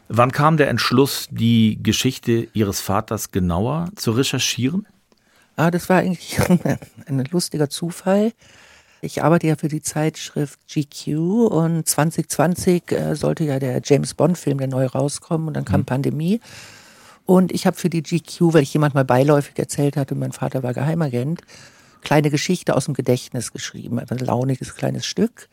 Wann 0.09 0.33
kam 0.33 0.57
der 0.57 0.69
Entschluss, 0.69 1.29
die 1.31 1.79
Geschichte 1.83 2.49
Ihres 2.53 2.81
Vaters 2.81 3.31
genauer 3.31 3.89
zu 3.97 4.13
recherchieren? 4.13 4.87
Ah, 5.57 5.71
das 5.71 5.89
war 5.89 5.99
eigentlich 5.99 6.39
ein 7.07 7.25
lustiger 7.31 7.69
Zufall. 7.69 8.33
Ich 9.05 9.25
arbeite 9.25 9.49
ja 9.49 9.57
für 9.57 9.69
die 9.69 9.83
Zeitschrift 9.83 10.61
GQ 10.69 11.51
und 11.51 11.89
2020 11.89 12.93
äh, 12.93 13.17
sollte 13.17 13.43
ja 13.43 13.59
der 13.59 13.81
James 13.85 14.15
Bond-Film, 14.15 14.59
der 14.59 14.69
neu 14.69 14.87
rauskommen 14.87 15.49
und 15.49 15.55
dann 15.55 15.65
kam 15.65 15.81
mhm. 15.81 15.87
Pandemie. 15.87 16.41
Und 17.27 17.51
ich 17.53 17.67
habe 17.67 17.77
für 17.77 17.91
die 17.91 18.03
GQ, 18.03 18.55
weil 18.55 18.63
ich 18.63 18.73
jemand 18.73 18.95
mal 18.95 19.05
beiläufig 19.05 19.59
erzählt 19.59 19.97
hatte, 19.97 20.15
mein 20.15 20.33
Vater 20.33 20.63
war 20.63 20.73
Geheimagent, 20.73 21.43
kleine 22.01 22.31
Geschichte 22.31 22.77
aus 22.77 22.85
dem 22.85 22.95
Gedächtnis 22.95 23.53
geschrieben, 23.53 23.99
ein 23.99 24.19
launiges 24.19 24.75
kleines 24.77 25.05
Stück. 25.05 25.49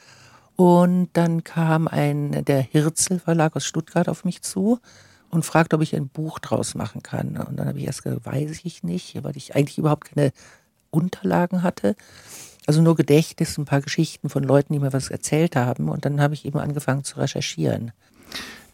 Und 0.60 1.08
dann 1.14 1.46
kam 1.46 1.88
ein, 1.88 2.44
der 2.44 2.60
Hirzel 2.60 3.20
Verlag 3.20 3.56
aus 3.56 3.64
Stuttgart 3.64 4.10
auf 4.10 4.26
mich 4.26 4.42
zu 4.42 4.80
und 5.30 5.46
fragte, 5.46 5.78
ob 5.78 5.82
ich 5.82 5.96
ein 5.96 6.10
Buch 6.10 6.38
draus 6.38 6.76
machen 6.76 7.02
kann. 7.02 7.38
Und 7.38 7.56
dann 7.56 7.70
habe 7.70 7.80
ich 7.80 7.86
erst 7.86 8.04
gesagt, 8.04 8.26
weiß 8.26 8.60
ich 8.66 8.84
nicht, 8.84 9.24
weil 9.24 9.38
ich 9.38 9.56
eigentlich 9.56 9.78
überhaupt 9.78 10.14
keine 10.14 10.34
Unterlagen 10.90 11.64
hatte. 11.64 11.96
Also 12.68 12.82
nur 12.82 12.98
Gedächtnis, 12.98 13.58
ein 13.58 13.64
paar 13.64 13.80
Geschichten 13.80 14.28
von 14.28 14.44
Leuten, 14.44 14.74
die 14.74 14.80
mir 14.80 14.92
was 14.92 15.10
erzählt 15.10 15.56
haben. 15.56 15.88
Und 15.88 16.04
dann 16.04 16.20
habe 16.20 16.34
ich 16.34 16.44
eben 16.44 16.60
angefangen 16.60 17.06
zu 17.06 17.20
recherchieren. 17.20 17.94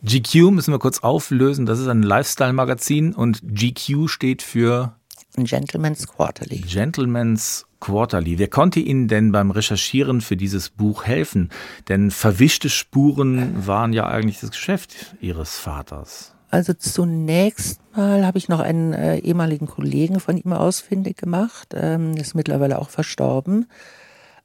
GQ 0.03 0.49
müssen 0.49 0.73
wir 0.73 0.79
kurz 0.79 1.03
auflösen. 1.03 1.67
Das 1.67 1.77
ist 1.77 1.87
ein 1.87 2.01
Lifestyle-Magazin 2.01 3.13
und 3.13 3.41
GQ 3.43 4.07
steht 4.07 4.41
für 4.41 4.95
Gentleman's 5.43 6.07
Quarterly. 6.07 6.61
Gentleman's 6.61 7.65
Quarterly. 7.79 8.39
Wer 8.39 8.47
konnte 8.47 8.79
Ihnen 8.79 9.07
denn 9.07 9.31
beim 9.31 9.51
Recherchieren 9.51 10.21
für 10.21 10.37
dieses 10.37 10.69
Buch 10.69 11.05
helfen? 11.05 11.49
Denn 11.89 12.11
verwischte 12.11 12.69
Spuren 12.69 13.67
waren 13.67 13.93
ja 13.93 14.07
eigentlich 14.07 14.39
das 14.39 14.51
Geschäft 14.51 15.15
Ihres 15.19 15.57
Vaters. 15.57 16.33
Also 16.49 16.73
zunächst 16.73 17.81
mal 17.95 18.25
habe 18.25 18.37
ich 18.37 18.47
noch 18.47 18.59
einen 18.59 18.93
äh, 18.93 19.17
ehemaligen 19.17 19.67
Kollegen 19.67 20.19
von 20.19 20.37
ihm 20.37 20.53
ausfindig 20.53 21.17
gemacht, 21.17 21.73
ähm, 21.75 22.15
ist 22.15 22.33
mittlerweile 22.33 22.79
auch 22.79 22.89
verstorben. 22.89 23.67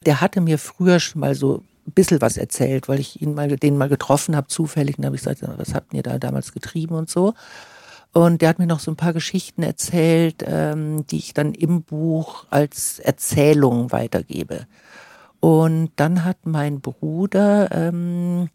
Der 0.04 0.20
hatte 0.20 0.40
mir 0.40 0.58
früher 0.58 0.98
schon 0.98 1.20
mal 1.20 1.34
so 1.34 1.62
ein 1.86 1.92
bisschen 1.92 2.20
was 2.20 2.36
erzählt, 2.36 2.88
weil 2.88 3.00
ich 3.00 3.20
ihn 3.22 3.34
mal, 3.34 3.48
den 3.56 3.76
mal 3.76 3.88
getroffen 3.88 4.34
habe, 4.34 4.48
zufällig. 4.48 4.98
Und 4.98 5.06
habe 5.06 5.16
ich 5.16 5.22
gesagt, 5.22 5.42
was 5.56 5.74
habt 5.74 5.94
ihr 5.94 6.02
da 6.02 6.18
damals 6.18 6.52
getrieben 6.52 6.94
und 6.94 7.10
so. 7.10 7.34
Und 8.12 8.42
der 8.42 8.48
hat 8.48 8.58
mir 8.58 8.66
noch 8.66 8.80
so 8.80 8.90
ein 8.90 8.96
paar 8.96 9.12
Geschichten 9.12 9.62
erzählt, 9.62 10.44
ähm, 10.46 11.06
die 11.06 11.18
ich 11.18 11.34
dann 11.34 11.54
im 11.54 11.82
Buch 11.82 12.46
als 12.50 12.98
Erzählung 12.98 13.92
weitergebe. 13.92 14.66
Und 15.38 15.92
dann 15.96 16.24
hat 16.24 16.38
mein 16.44 16.80
Bruder 16.80 17.70
ähm, 17.70 18.50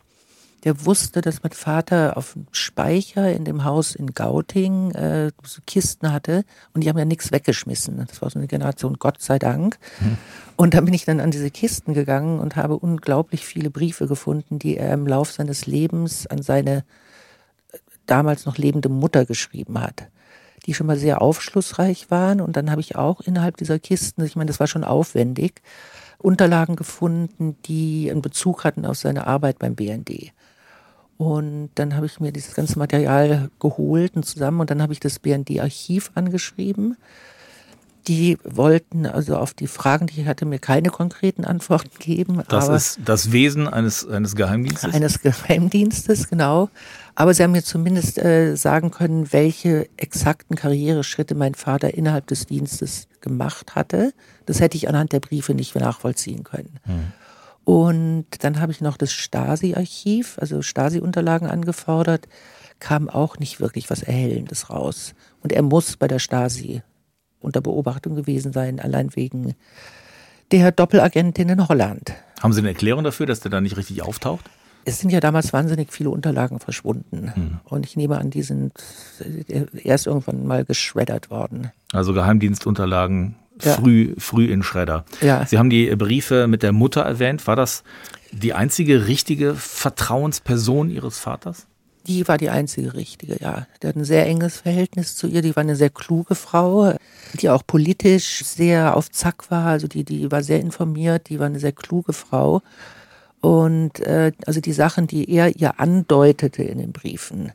der 0.66 0.84
wusste, 0.84 1.22
dass 1.22 1.44
mein 1.44 1.52
Vater 1.52 2.18
auf 2.18 2.34
dem 2.34 2.48
Speicher 2.52 3.32
in 3.32 3.46
dem 3.46 3.64
Haus 3.64 3.94
in 3.94 4.16
Gauting 4.16 4.92
äh, 4.92 5.32
so 5.44 5.62
Kisten 5.66 6.12
hatte 6.12 6.44
und 6.74 6.84
die 6.84 6.90
haben 6.90 6.98
ja 6.98 7.06
nichts 7.06 7.32
weggeschmissen. 7.32 8.04
Das 8.08 8.22
war 8.24 8.32
so 8.32 8.40
eine 8.40 8.48
Generation, 8.48 8.98
Gott 8.98 9.22
sei 9.22 9.38
Dank. 9.38 9.78
Hm. 10.00 10.18
Und 10.56 10.74
dann 10.74 10.86
bin 10.86 10.96
ich 10.96 11.06
dann 11.06 11.20
an 11.20 11.30
diese 11.30 11.52
Kisten 11.52 11.94
gegangen 11.94 12.40
und 12.40 12.56
habe 12.56 12.78
unglaublich 12.78 13.46
viele 13.46 13.70
Briefe 13.70 14.08
gefunden, 14.08 14.58
die 14.58 14.76
er 14.78 14.92
im 14.94 15.06
Lauf 15.06 15.32
seines 15.32 15.68
Lebens 15.68 16.26
an 16.26 16.42
seine 16.42 16.84
damals 18.06 18.46
noch 18.46 18.58
lebende 18.58 18.90
Mutter 18.90 19.26
geschrieben 19.26 19.80
hat 19.80 20.08
die 20.66 20.74
schon 20.74 20.88
mal 20.88 20.98
sehr 20.98 21.22
aufschlussreich 21.22 22.10
waren. 22.10 22.42
Und 22.42 22.56
dann 22.56 22.72
habe 22.72 22.82
ich 22.82 22.96
auch 22.96 23.22
innerhalb 23.22 23.58
dieser 23.58 23.80
Kisten, 23.80 24.24
ich 24.24 24.36
meine, 24.36 24.48
das 24.48 24.60
war 24.60 24.68
schon 24.68 24.84
aufwendig, 24.84 25.62
Unterlagen 26.18 26.76
gefunden, 26.76 27.58
die 27.66 28.10
einen 28.10 28.22
Bezug 28.22 28.64
hatten 28.64 28.86
auf 28.86 28.98
seine 28.98 29.28
Arbeit 29.28 29.60
beim 29.60 29.76
BND. 29.76 30.32
Und 31.18 31.70
dann 31.76 31.96
habe 31.96 32.08
ich 32.08 32.20
mir 32.20 32.32
dieses 32.32 32.56
ganze 32.56 32.80
Material 32.80 33.50
geholt 33.60 34.16
und 34.16 34.26
zusammen 34.26 34.60
und 34.60 34.70
dann 34.70 34.82
habe 34.82 34.92
ich 34.92 35.00
das 35.00 35.20
BND-Archiv 35.20 36.12
angeschrieben. 36.16 36.98
Die 38.08 38.38
wollten 38.44 39.08
also 39.08 39.36
auf 39.38 39.54
die 39.54 39.66
Fragen, 39.68 40.06
die 40.06 40.22
ich 40.22 40.28
hatte, 40.28 40.46
mir 40.46 40.60
keine 40.60 40.90
konkreten 40.90 41.44
Antworten 41.44 41.90
geben. 41.98 42.44
Das 42.50 42.70
ist 42.70 43.00
das 43.04 43.32
Wesen 43.32 43.68
eines, 43.68 44.08
eines 44.08 44.36
Geheimdienstes? 44.36 44.94
Eines 44.94 45.22
Geheimdienstes, 45.22 46.30
genau. 46.30 46.70
Aber 47.16 47.34
sie 47.34 47.44
haben 47.44 47.54
mir 47.54 47.64
zumindest 47.64 48.20
äh, 48.20 48.56
sagen 48.56 48.92
können, 48.92 49.34
welche 49.34 49.90
exakten 49.98 50.56
Karriereschritte 50.56 51.34
mein 51.34 51.56
Vater 51.56 51.96
innerhalb 51.96 52.28
des 52.28 52.46
Dienstes 52.46 53.08
gemacht 53.22 53.76
hatte. 53.76 54.14
Das 54.46 54.60
hätte 54.60 54.78
ich 54.78 54.88
anhand 54.88 55.12
der 55.12 55.20
Briefe 55.22 55.56
nicht 55.56 55.74
nachvollziehen 55.76 56.44
können. 56.44 56.80
Hm. 56.84 57.14
Und 57.64 58.28
dann 58.42 58.62
habe 58.62 58.72
ich 58.72 58.82
noch 58.82 58.96
das 58.96 59.12
Stasi-Archiv, 59.12 60.38
also 60.40 60.62
Stasi-Unterlagen 60.62 61.50
angefordert, 61.50 62.28
kam 62.80 63.10
auch 63.10 63.40
nicht 63.40 63.60
wirklich 63.60 63.90
was 63.90 64.04
Erhellendes 64.04 64.70
raus. 64.70 65.16
Und 65.42 65.52
er 65.52 65.64
muss 65.64 65.98
bei 65.98 66.08
der 66.08 66.20
Stasi 66.20 66.84
unter 67.46 67.62
Beobachtung 67.62 68.16
gewesen 68.16 68.52
sein, 68.52 68.80
allein 68.80 69.16
wegen 69.16 69.56
der 70.52 70.72
Doppelagentin 70.72 71.50
in 71.50 71.68
Holland. 71.68 72.14
Haben 72.42 72.54
Sie 72.54 72.60
eine 72.60 72.70
Erklärung 72.70 73.04
dafür, 73.04 73.26
dass 73.26 73.40
der 73.40 73.52
da 73.52 73.62
nicht 73.62 73.78
richtig 73.78 74.02
auftaucht? 74.02 74.46
Es 74.88 75.00
sind 75.00 75.10
ja 75.10 75.20
damals 75.20 75.52
wahnsinnig 75.52 75.92
viele 75.92 76.12
Unterlagen 76.12 76.60
verschwunden. 76.60 77.32
Hm. 77.34 77.60
Und 77.64 77.86
ich 77.88 77.96
nehme 77.96 78.20
an, 78.20 78.30
die 78.30 78.44
sind 78.44 78.74
erst 79.84 80.06
irgendwann 80.06 80.46
mal 80.46 80.64
geschreddert 80.64 81.32
worden. 81.32 81.72
Also 81.92 82.14
Geheimdienstunterlagen 82.14 83.36
ja. 83.64 83.74
früh, 83.74 84.14
früh 84.20 84.46
in 84.46 84.62
Schredder. 84.62 85.06
Ja. 85.22 85.46
Sie 85.46 85.58
haben 85.58 85.72
die 85.72 85.96
Briefe 85.96 86.48
mit 86.48 86.62
der 86.62 86.72
Mutter 86.72 87.02
erwähnt. 87.02 87.48
War 87.48 87.56
das 87.56 87.84
die 88.32 88.54
einzige 88.54 89.08
richtige 89.08 89.56
Vertrauensperson 89.56 90.92
Ihres 90.92 91.18
Vaters? 91.18 91.66
Die 92.08 92.28
war 92.28 92.38
die 92.38 92.50
einzige 92.50 92.94
richtige, 92.94 93.38
ja. 93.42 93.68
Der 93.82 93.90
hat 93.90 93.96
ein 93.96 94.06
sehr 94.06 94.26
enges 94.28 94.58
Verhältnis 94.58 95.16
zu 95.16 95.28
ihr. 95.28 95.42
Die 95.42 95.56
war 95.56 95.62
eine 95.62 95.76
sehr 95.76 95.90
kluge 95.90 96.36
Frau, 96.36 96.96
die 97.34 97.50
auch 97.50 97.64
politisch 97.66 98.44
sehr 98.44 98.96
auf 98.96 99.12
Zack 99.12 99.50
war. 99.50 99.68
Also 99.68 99.88
die, 99.88 100.04
die 100.04 100.32
war 100.32 100.44
sehr 100.44 100.60
informiert, 100.60 101.30
die 101.30 101.40
war 101.40 101.48
eine 101.48 101.60
sehr 101.60 101.72
kluge 101.72 102.14
Frau. 102.14 102.62
Und 103.42 104.00
äh, 104.00 104.32
also 104.46 104.62
die 104.62 104.74
Sachen, 104.74 105.08
die 105.08 105.30
er 105.30 105.56
ihr 105.56 105.80
andeutete 105.80 106.64
in 106.64 106.80
den 106.80 106.92
Briefen, 106.92 107.52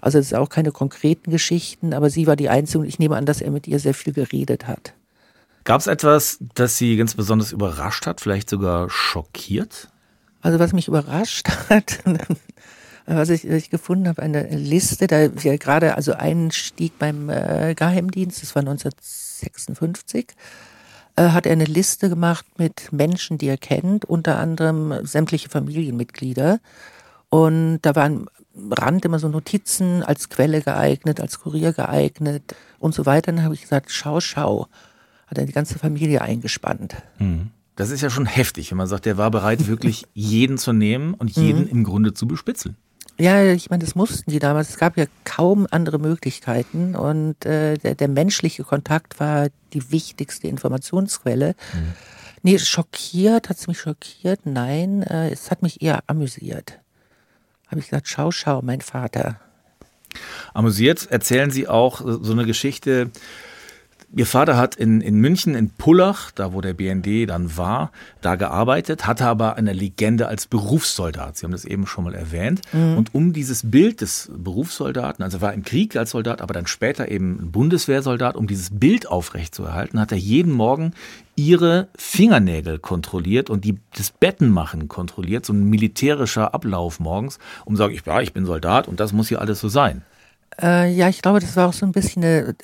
also 0.00 0.18
es 0.18 0.30
sind 0.30 0.38
auch 0.38 0.48
keine 0.48 0.72
konkreten 0.72 1.30
Geschichten, 1.30 1.92
aber 1.92 2.10
sie 2.10 2.26
war 2.26 2.36
die 2.36 2.48
Einzige 2.48 2.78
und 2.80 2.86
ich 2.86 2.98
nehme 2.98 3.16
an, 3.16 3.26
dass 3.26 3.40
er 3.40 3.50
mit 3.50 3.68
ihr 3.68 3.78
sehr 3.78 3.94
viel 3.94 4.12
geredet 4.12 4.66
hat. 4.66 4.94
Gab 5.64 5.80
es 5.80 5.86
etwas, 5.86 6.38
das 6.54 6.78
Sie 6.78 6.96
ganz 6.96 7.14
besonders 7.14 7.52
überrascht 7.52 8.06
hat, 8.06 8.20
vielleicht 8.20 8.48
sogar 8.48 8.88
schockiert? 8.88 9.88
Also 10.40 10.58
was 10.58 10.72
mich 10.72 10.88
überrascht 10.88 11.48
hat, 11.68 11.98
was 13.16 13.30
ich, 13.30 13.44
was 13.44 13.56
ich 13.56 13.70
gefunden 13.70 14.08
habe, 14.08 14.22
eine 14.22 14.48
Liste, 14.48 15.06
da 15.06 15.28
wir 15.42 15.58
gerade 15.58 15.96
also 15.96 16.12
Einstieg 16.12 16.98
beim 16.98 17.28
äh, 17.28 17.74
Geheimdienst, 17.74 18.42
das 18.42 18.54
war 18.54 18.60
1956, 18.60 20.28
äh, 21.16 21.28
hat 21.30 21.46
er 21.46 21.52
eine 21.52 21.64
Liste 21.64 22.08
gemacht 22.08 22.46
mit 22.58 22.92
Menschen, 22.92 23.38
die 23.38 23.48
er 23.48 23.58
kennt, 23.58 24.04
unter 24.04 24.38
anderem 24.38 25.04
sämtliche 25.04 25.48
Familienmitglieder. 25.48 26.60
Und 27.28 27.80
da 27.82 27.94
waren 27.94 28.26
am 28.56 28.72
Rand 28.72 29.04
immer 29.04 29.18
so 29.18 29.28
Notizen 29.28 30.02
als 30.02 30.28
Quelle 30.28 30.62
geeignet, 30.62 31.20
als 31.20 31.40
Kurier 31.40 31.72
geeignet 31.72 32.54
und 32.78 32.94
so 32.94 33.06
weiter. 33.06 33.32
dann 33.32 33.44
habe 33.44 33.54
ich 33.54 33.62
gesagt, 33.62 33.90
schau, 33.90 34.20
schau 34.20 34.66
hat 35.30 35.38
er 35.38 35.46
die 35.46 35.52
ganze 35.52 35.78
Familie 35.78 36.22
eingespannt. 36.22 36.96
Mhm. 37.18 37.50
Das 37.76 37.90
ist 37.90 38.02
ja 38.02 38.10
schon 38.10 38.26
heftig, 38.26 38.70
wenn 38.70 38.78
man 38.78 38.88
sagt, 38.88 39.06
der 39.06 39.16
war 39.16 39.30
bereit, 39.30 39.68
wirklich 39.68 40.06
jeden 40.12 40.58
zu 40.58 40.72
nehmen 40.72 41.14
und 41.14 41.30
jeden 41.30 41.62
mhm. 41.62 41.68
im 41.68 41.84
Grunde 41.84 42.12
zu 42.12 42.26
bespitzeln. 42.26 42.76
Ja, 43.20 43.44
ich 43.44 43.68
meine, 43.68 43.84
das 43.84 43.94
mussten 43.94 44.30
die 44.30 44.38
damals. 44.38 44.70
Es 44.70 44.78
gab 44.78 44.96
ja 44.96 45.04
kaum 45.24 45.66
andere 45.70 45.98
Möglichkeiten 45.98 46.94
und 46.96 47.44
äh, 47.44 47.76
der, 47.76 47.94
der 47.94 48.08
menschliche 48.08 48.64
Kontakt 48.64 49.20
war 49.20 49.48
die 49.74 49.92
wichtigste 49.92 50.48
Informationsquelle. 50.48 51.54
Mhm. 51.74 51.92
Nee, 52.42 52.58
schockiert, 52.58 53.50
hat 53.50 53.58
es 53.58 53.66
mich 53.66 53.78
schockiert? 53.78 54.40
Nein, 54.44 55.02
äh, 55.02 55.28
es 55.28 55.50
hat 55.50 55.60
mich 55.60 55.82
eher 55.82 56.02
amüsiert. 56.06 56.78
Habe 57.66 57.80
ich 57.80 57.90
gesagt, 57.90 58.08
schau, 58.08 58.30
schau, 58.30 58.62
mein 58.62 58.80
Vater. 58.80 59.38
Amüsiert 60.54 61.08
erzählen 61.10 61.50
Sie 61.50 61.68
auch 61.68 62.00
so 62.00 62.32
eine 62.32 62.46
Geschichte, 62.46 63.10
Ihr 64.12 64.26
Vater 64.26 64.56
hat 64.56 64.74
in, 64.74 65.00
in 65.00 65.20
München, 65.20 65.54
in 65.54 65.70
Pullach, 65.70 66.32
da 66.32 66.52
wo 66.52 66.60
der 66.60 66.74
BND 66.74 67.28
dann 67.28 67.56
war, 67.56 67.92
da 68.20 68.34
gearbeitet, 68.34 69.06
hatte 69.06 69.24
aber 69.26 69.54
eine 69.54 69.72
Legende 69.72 70.26
als 70.26 70.48
Berufssoldat. 70.48 71.36
Sie 71.36 71.44
haben 71.44 71.52
das 71.52 71.64
eben 71.64 71.86
schon 71.86 72.02
mal 72.02 72.16
erwähnt. 72.16 72.60
Mhm. 72.72 72.96
Und 72.96 73.14
um 73.14 73.32
dieses 73.32 73.70
Bild 73.70 74.00
des 74.00 74.28
Berufssoldaten, 74.36 75.22
also 75.22 75.38
er 75.38 75.42
war 75.42 75.54
im 75.54 75.62
Krieg 75.62 75.94
als 75.94 76.10
Soldat, 76.10 76.42
aber 76.42 76.52
dann 76.52 76.66
später 76.66 77.08
eben 77.08 77.52
Bundeswehrsoldat, 77.52 78.34
um 78.34 78.48
dieses 78.48 78.70
Bild 78.70 79.06
aufrechtzuerhalten, 79.06 80.00
hat 80.00 80.10
er 80.10 80.18
jeden 80.18 80.52
Morgen 80.52 80.92
ihre 81.36 81.86
Fingernägel 81.94 82.80
kontrolliert 82.80 83.48
und 83.48 83.64
die, 83.64 83.78
das 83.96 84.10
Bettenmachen 84.10 84.88
kontrolliert, 84.88 85.46
so 85.46 85.52
ein 85.52 85.70
militärischer 85.70 86.52
Ablauf 86.52 86.98
morgens, 86.98 87.38
um 87.64 87.74
zu 87.74 87.78
sagen, 87.78 87.94
ich, 87.94 88.04
ja, 88.04 88.20
ich 88.20 88.32
bin 88.32 88.44
Soldat 88.44 88.88
und 88.88 88.98
das 88.98 89.12
muss 89.12 89.28
hier 89.28 89.40
alles 89.40 89.60
so 89.60 89.68
sein. 89.68 90.02
Äh, 90.60 90.92
ja, 90.92 91.08
ich 91.08 91.22
glaube, 91.22 91.38
das 91.38 91.56
war 91.56 91.68
auch 91.68 91.72
so 91.72 91.86
ein 91.86 91.92
bisschen 91.92 92.24
eine 92.24 92.56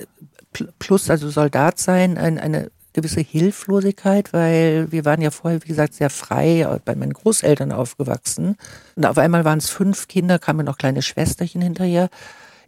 plus 0.79 1.11
also 1.11 1.31
Soldat 1.31 1.79
sein, 1.79 2.19
ein, 2.19 2.39
eine 2.39 2.71
gewisse 2.93 3.21
Hilflosigkeit, 3.21 4.33
weil 4.33 4.91
wir 4.91 5.05
waren 5.05 5.21
ja 5.21 5.31
vorher, 5.31 5.63
wie 5.63 5.69
gesagt, 5.69 5.95
sehr 5.95 6.11
frei 6.11 6.67
bei 6.85 6.95
meinen 6.95 7.13
Großeltern 7.13 7.71
aufgewachsen. 7.71 8.57
Und 8.95 9.07
auf 9.07 9.19
einmal 9.19 9.45
waren 9.45 9.59
es 9.59 9.69
fünf 9.69 10.09
Kinder, 10.09 10.39
kamen 10.39 10.65
noch 10.65 10.79
kleine 10.79 11.03
Schwesterchen 11.03 11.61
hinterher 11.61 12.09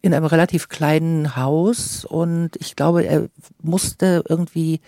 in 0.03 0.15
einem 0.15 0.27
relativ 0.27 0.69
kleinen 0.69 1.37
Haus 1.37 2.05
und 2.05 2.57
ich 2.57 2.77
glaube, 2.77 3.05
er 3.05 3.29
musste 3.61 4.23
irgendwie 4.29 4.81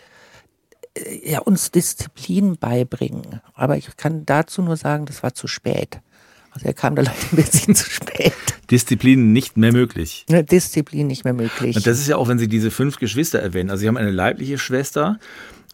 äh, 0.95 1.33
ja, 1.33 1.41
uns 1.41 1.71
Disziplin 1.71 2.57
beibringen. 2.57 3.41
Aber 3.55 3.77
ich 3.77 3.97
kann 3.97 4.25
dazu 4.27 4.63
nur 4.63 4.77
sagen, 4.77 5.07
das 5.07 5.23
war 5.23 5.35
zu 5.35 5.47
spät. 5.49 6.01
Also 6.53 6.67
er 6.67 6.75
kam 6.75 6.97
da 6.97 7.03
leider 7.03 7.17
ein 7.33 7.37
bisschen 7.37 7.75
zu 7.77 7.89
spät. 7.89 8.33
Disziplin 8.71 9.33
nicht 9.33 9.57
mehr 9.57 9.73
möglich. 9.73 10.27
Disziplin 10.29 11.07
nicht 11.07 11.25
mehr 11.25 11.33
möglich. 11.33 11.77
Und 11.77 11.87
das 11.87 11.99
ist 11.99 12.09
ja 12.09 12.17
auch, 12.17 12.29
wenn 12.29 12.39
Sie 12.39 12.49
diese 12.49 12.71
fünf 12.71 12.99
Geschwister 12.99 13.41
erwähnen. 13.41 13.71
Also 13.71 13.83
Sie 13.83 13.89
haben 13.89 13.97
eine 13.97 14.11
leibliche 14.11 14.59
Schwester 14.59 15.19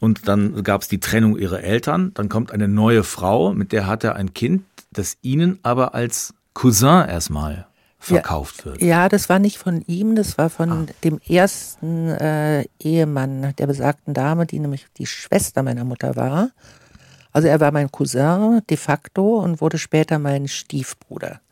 und 0.01 0.29
dann 0.29 0.63
gab 0.63 0.83
es 0.83 0.89
die 0.89 1.01
Trennung 1.01 1.39
ihrer 1.39 1.63
Eltern. 1.63 2.13
Dann 2.15 2.29
kommt 2.29 2.53
eine 2.53 2.69
neue 2.69 3.03
Frau, 3.03 3.53
mit 3.53 3.73
der 3.73 3.87
hat 3.87 4.05
er 4.05 4.17
ein 4.17 4.35
Kind, 4.35 4.65
das 4.93 5.17
Ihnen 5.23 5.59
aber 5.63 5.95
als 5.95 6.35
Cousin 6.55 7.07
erstmal 7.07 7.67
verkauft 7.99 8.59
ja, 8.59 8.65
wird. 8.65 8.83
Ja, 8.83 9.09
das 9.09 9.29
war 9.29 9.39
nicht 9.39 9.59
von 9.59 9.83
ihm, 9.87 10.15
das 10.15 10.39
war 10.39 10.49
von 10.49 10.71
ah. 10.71 10.87
dem 11.03 11.21
ersten 11.27 12.09
äh, 12.09 12.65
Ehemann 12.79 13.55
der 13.59 13.67
besagten 13.67 14.15
Dame, 14.15 14.47
die 14.47 14.59
nämlich 14.59 14.87
die 14.97 15.07
Schwester 15.07 15.63
meiner 15.63 15.85
Mutter 15.85 16.17
war. 16.17 16.51
Also 17.37 17.49
er 17.49 17.61
war 17.61 17.71
mein 17.71 17.93
Cousin 17.93 18.63
de 18.71 18.79
facto 18.79 19.41
und 19.41 19.61
wurde 19.61 19.77
später 19.77 20.19
mein 20.19 20.49
Stiefbruder. 20.49 21.43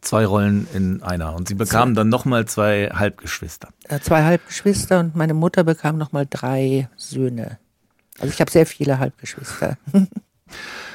Zwei 0.00 0.24
Rollen 0.24 0.66
in 0.72 1.02
einer. 1.02 1.34
Und 1.34 1.48
sie 1.48 1.54
bekamen 1.54 1.94
dann 1.94 2.08
nochmal 2.08 2.46
zwei 2.46 2.88
Halbgeschwister. 2.94 3.68
Äh, 3.90 4.00
zwei 4.00 4.24
Halbgeschwister 4.24 5.00
und 5.00 5.14
meine 5.14 5.34
Mutter 5.34 5.64
bekam 5.64 5.98
nochmal 5.98 6.26
drei 6.30 6.88
Söhne. 6.96 7.58
Also 8.20 8.32
ich 8.32 8.40
habe 8.40 8.50
sehr 8.50 8.64
viele 8.64 9.00
Halbgeschwister. 9.00 9.76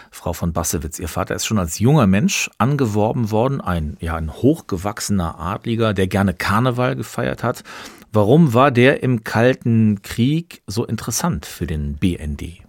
Frau 0.09 0.33
von 0.33 0.51
Bassewitz, 0.51 0.97
Ihr 0.97 1.09
Vater 1.09 1.35
ist 1.35 1.45
schon 1.45 1.59
als 1.59 1.77
junger 1.77 2.07
Mensch 2.07 2.49
angeworben 2.57 3.29
worden, 3.29 3.61
ein, 3.61 3.97
ja, 3.99 4.15
ein 4.15 4.33
hochgewachsener 4.33 5.39
Adliger, 5.39 5.93
der 5.93 6.07
gerne 6.07 6.33
Karneval 6.33 6.95
gefeiert 6.95 7.43
hat. 7.43 7.63
Warum 8.11 8.55
war 8.55 8.71
der 8.71 9.03
im 9.03 9.23
Kalten 9.23 10.01
Krieg 10.01 10.63
so 10.65 10.85
interessant 10.85 11.45
für 11.45 11.67
den 11.67 11.97
BND? 11.97 12.66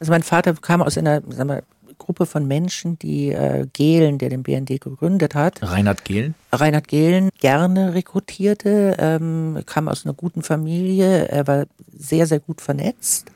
Also 0.00 0.12
mein 0.12 0.22
Vater 0.22 0.54
kam 0.54 0.82
aus 0.82 0.98
einer 0.98 1.22
sagen 1.28 1.50
wir, 1.50 1.62
Gruppe 1.98 2.26
von 2.26 2.48
Menschen, 2.48 2.98
die 2.98 3.28
äh, 3.28 3.66
Gehlen, 3.72 4.18
der 4.18 4.30
den 4.30 4.42
BND 4.42 4.80
gegründet 4.80 5.36
hat. 5.36 5.62
Reinhard 5.62 6.04
Gehlen? 6.04 6.34
Reinhard 6.50 6.88
Gehlen 6.88 7.28
gerne 7.38 7.94
rekrutierte, 7.94 8.96
ähm, 8.98 9.62
kam 9.66 9.86
aus 9.86 10.04
einer 10.04 10.14
guten 10.14 10.42
Familie, 10.42 11.28
er 11.28 11.46
war 11.46 11.66
sehr, 11.96 12.26
sehr 12.26 12.40
gut 12.40 12.60
vernetzt. 12.60 13.30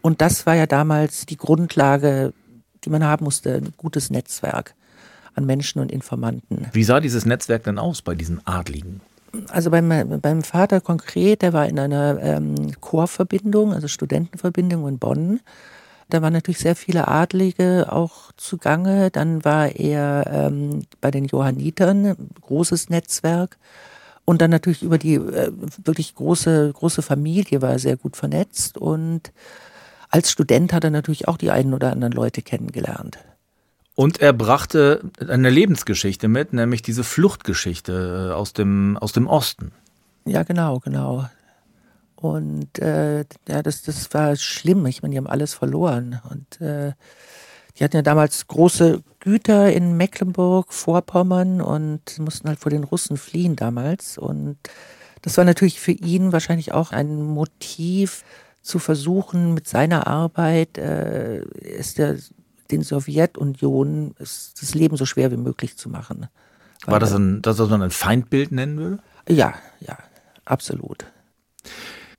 Und 0.00 0.20
das 0.20 0.46
war 0.46 0.54
ja 0.54 0.66
damals 0.66 1.26
die 1.26 1.36
Grundlage, 1.36 2.32
die 2.84 2.90
man 2.90 3.04
haben 3.04 3.24
musste, 3.24 3.56
ein 3.56 3.74
gutes 3.76 4.10
Netzwerk 4.10 4.74
an 5.34 5.44
Menschen 5.46 5.80
und 5.80 5.90
Informanten. 5.90 6.68
Wie 6.72 6.84
sah 6.84 7.00
dieses 7.00 7.26
Netzwerk 7.26 7.64
denn 7.64 7.78
aus 7.78 8.02
bei 8.02 8.14
diesen 8.14 8.46
Adligen? 8.46 9.00
Also 9.48 9.70
beim, 9.70 10.20
beim 10.20 10.42
Vater 10.42 10.80
konkret, 10.80 11.42
der 11.42 11.52
war 11.52 11.66
in 11.66 11.78
einer 11.78 12.20
ähm, 12.22 12.72
Chorverbindung, 12.80 13.72
also 13.72 13.88
Studentenverbindung 13.88 14.86
in 14.86 14.98
Bonn. 14.98 15.40
Da 16.10 16.22
waren 16.22 16.32
natürlich 16.32 16.58
sehr 16.58 16.76
viele 16.76 17.08
Adlige 17.08 17.92
auch 17.92 18.32
zugange. 18.36 19.10
Dann 19.10 19.44
war 19.44 19.74
er 19.74 20.26
ähm, 20.30 20.82
bei 21.00 21.10
den 21.10 21.26
Johannitern, 21.26 22.16
großes 22.40 22.90
Netzwerk. 22.90 23.58
Und 24.24 24.40
dann 24.40 24.50
natürlich 24.50 24.82
über 24.82 24.98
die 24.98 25.14
äh, 25.14 25.52
wirklich 25.82 26.14
große, 26.14 26.72
große 26.72 27.02
Familie 27.02 27.62
war 27.62 27.72
er 27.72 27.78
sehr 27.78 27.96
gut 27.96 28.16
vernetzt. 28.16 28.78
Und 28.78 29.32
als 30.10 30.30
Student 30.30 30.72
hat 30.72 30.84
er 30.84 30.90
natürlich 30.90 31.28
auch 31.28 31.36
die 31.36 31.50
einen 31.50 31.74
oder 31.74 31.92
anderen 31.92 32.12
Leute 32.12 32.42
kennengelernt. 32.42 33.18
Und 33.94 34.20
er 34.20 34.32
brachte 34.32 35.02
eine 35.26 35.50
Lebensgeschichte 35.50 36.26
mit, 36.28 36.52
nämlich 36.52 36.82
diese 36.82 37.04
Fluchtgeschichte 37.04 38.30
äh, 38.30 38.34
aus 38.34 38.52
dem, 38.52 38.96
aus 38.96 39.12
dem 39.12 39.26
Osten. 39.26 39.72
Ja, 40.24 40.42
genau, 40.42 40.80
genau. 40.80 41.28
Und 42.24 42.78
äh, 42.78 43.24
ja, 43.48 43.62
das, 43.62 43.82
das 43.82 44.12
war 44.14 44.36
schlimm. 44.36 44.86
Ich 44.86 45.02
meine, 45.02 45.12
die 45.12 45.18
haben 45.18 45.26
alles 45.26 45.54
verloren. 45.54 46.20
Und 46.30 46.60
äh, 46.60 46.92
die 47.78 47.84
hatten 47.84 47.96
ja 47.96 48.02
damals 48.02 48.46
große 48.46 49.02
Güter 49.20 49.72
in 49.72 49.96
Mecklenburg, 49.96 50.72
Vorpommern 50.72 51.60
und 51.60 52.18
mussten 52.18 52.48
halt 52.48 52.58
vor 52.58 52.70
den 52.70 52.84
Russen 52.84 53.16
fliehen 53.16 53.56
damals. 53.56 54.18
Und 54.18 54.58
das 55.22 55.36
war 55.36 55.44
natürlich 55.44 55.80
für 55.80 55.92
ihn 55.92 56.32
wahrscheinlich 56.32 56.72
auch 56.72 56.92
ein 56.92 57.22
Motiv, 57.22 58.24
zu 58.64 58.78
versuchen, 58.78 59.54
mit 59.54 59.68
seiner 59.68 60.06
Arbeit 60.06 60.78
äh, 60.78 61.42
ist 61.60 61.98
der, 61.98 62.16
den 62.70 62.82
Sowjetunion 62.82 64.14
das 64.18 64.74
Leben 64.74 64.96
so 64.96 65.04
schwer 65.04 65.30
wie 65.30 65.36
möglich 65.36 65.76
zu 65.76 65.90
machen. 65.90 66.28
War 66.86 66.98
das, 66.98 67.12
ein, 67.12 67.42
das, 67.42 67.58
was 67.58 67.68
man 67.68 67.82
ein 67.82 67.90
Feindbild 67.90 68.52
nennen 68.52 68.78
würde? 68.78 68.98
Ja, 69.28 69.54
ja, 69.80 69.98
absolut. 70.46 71.04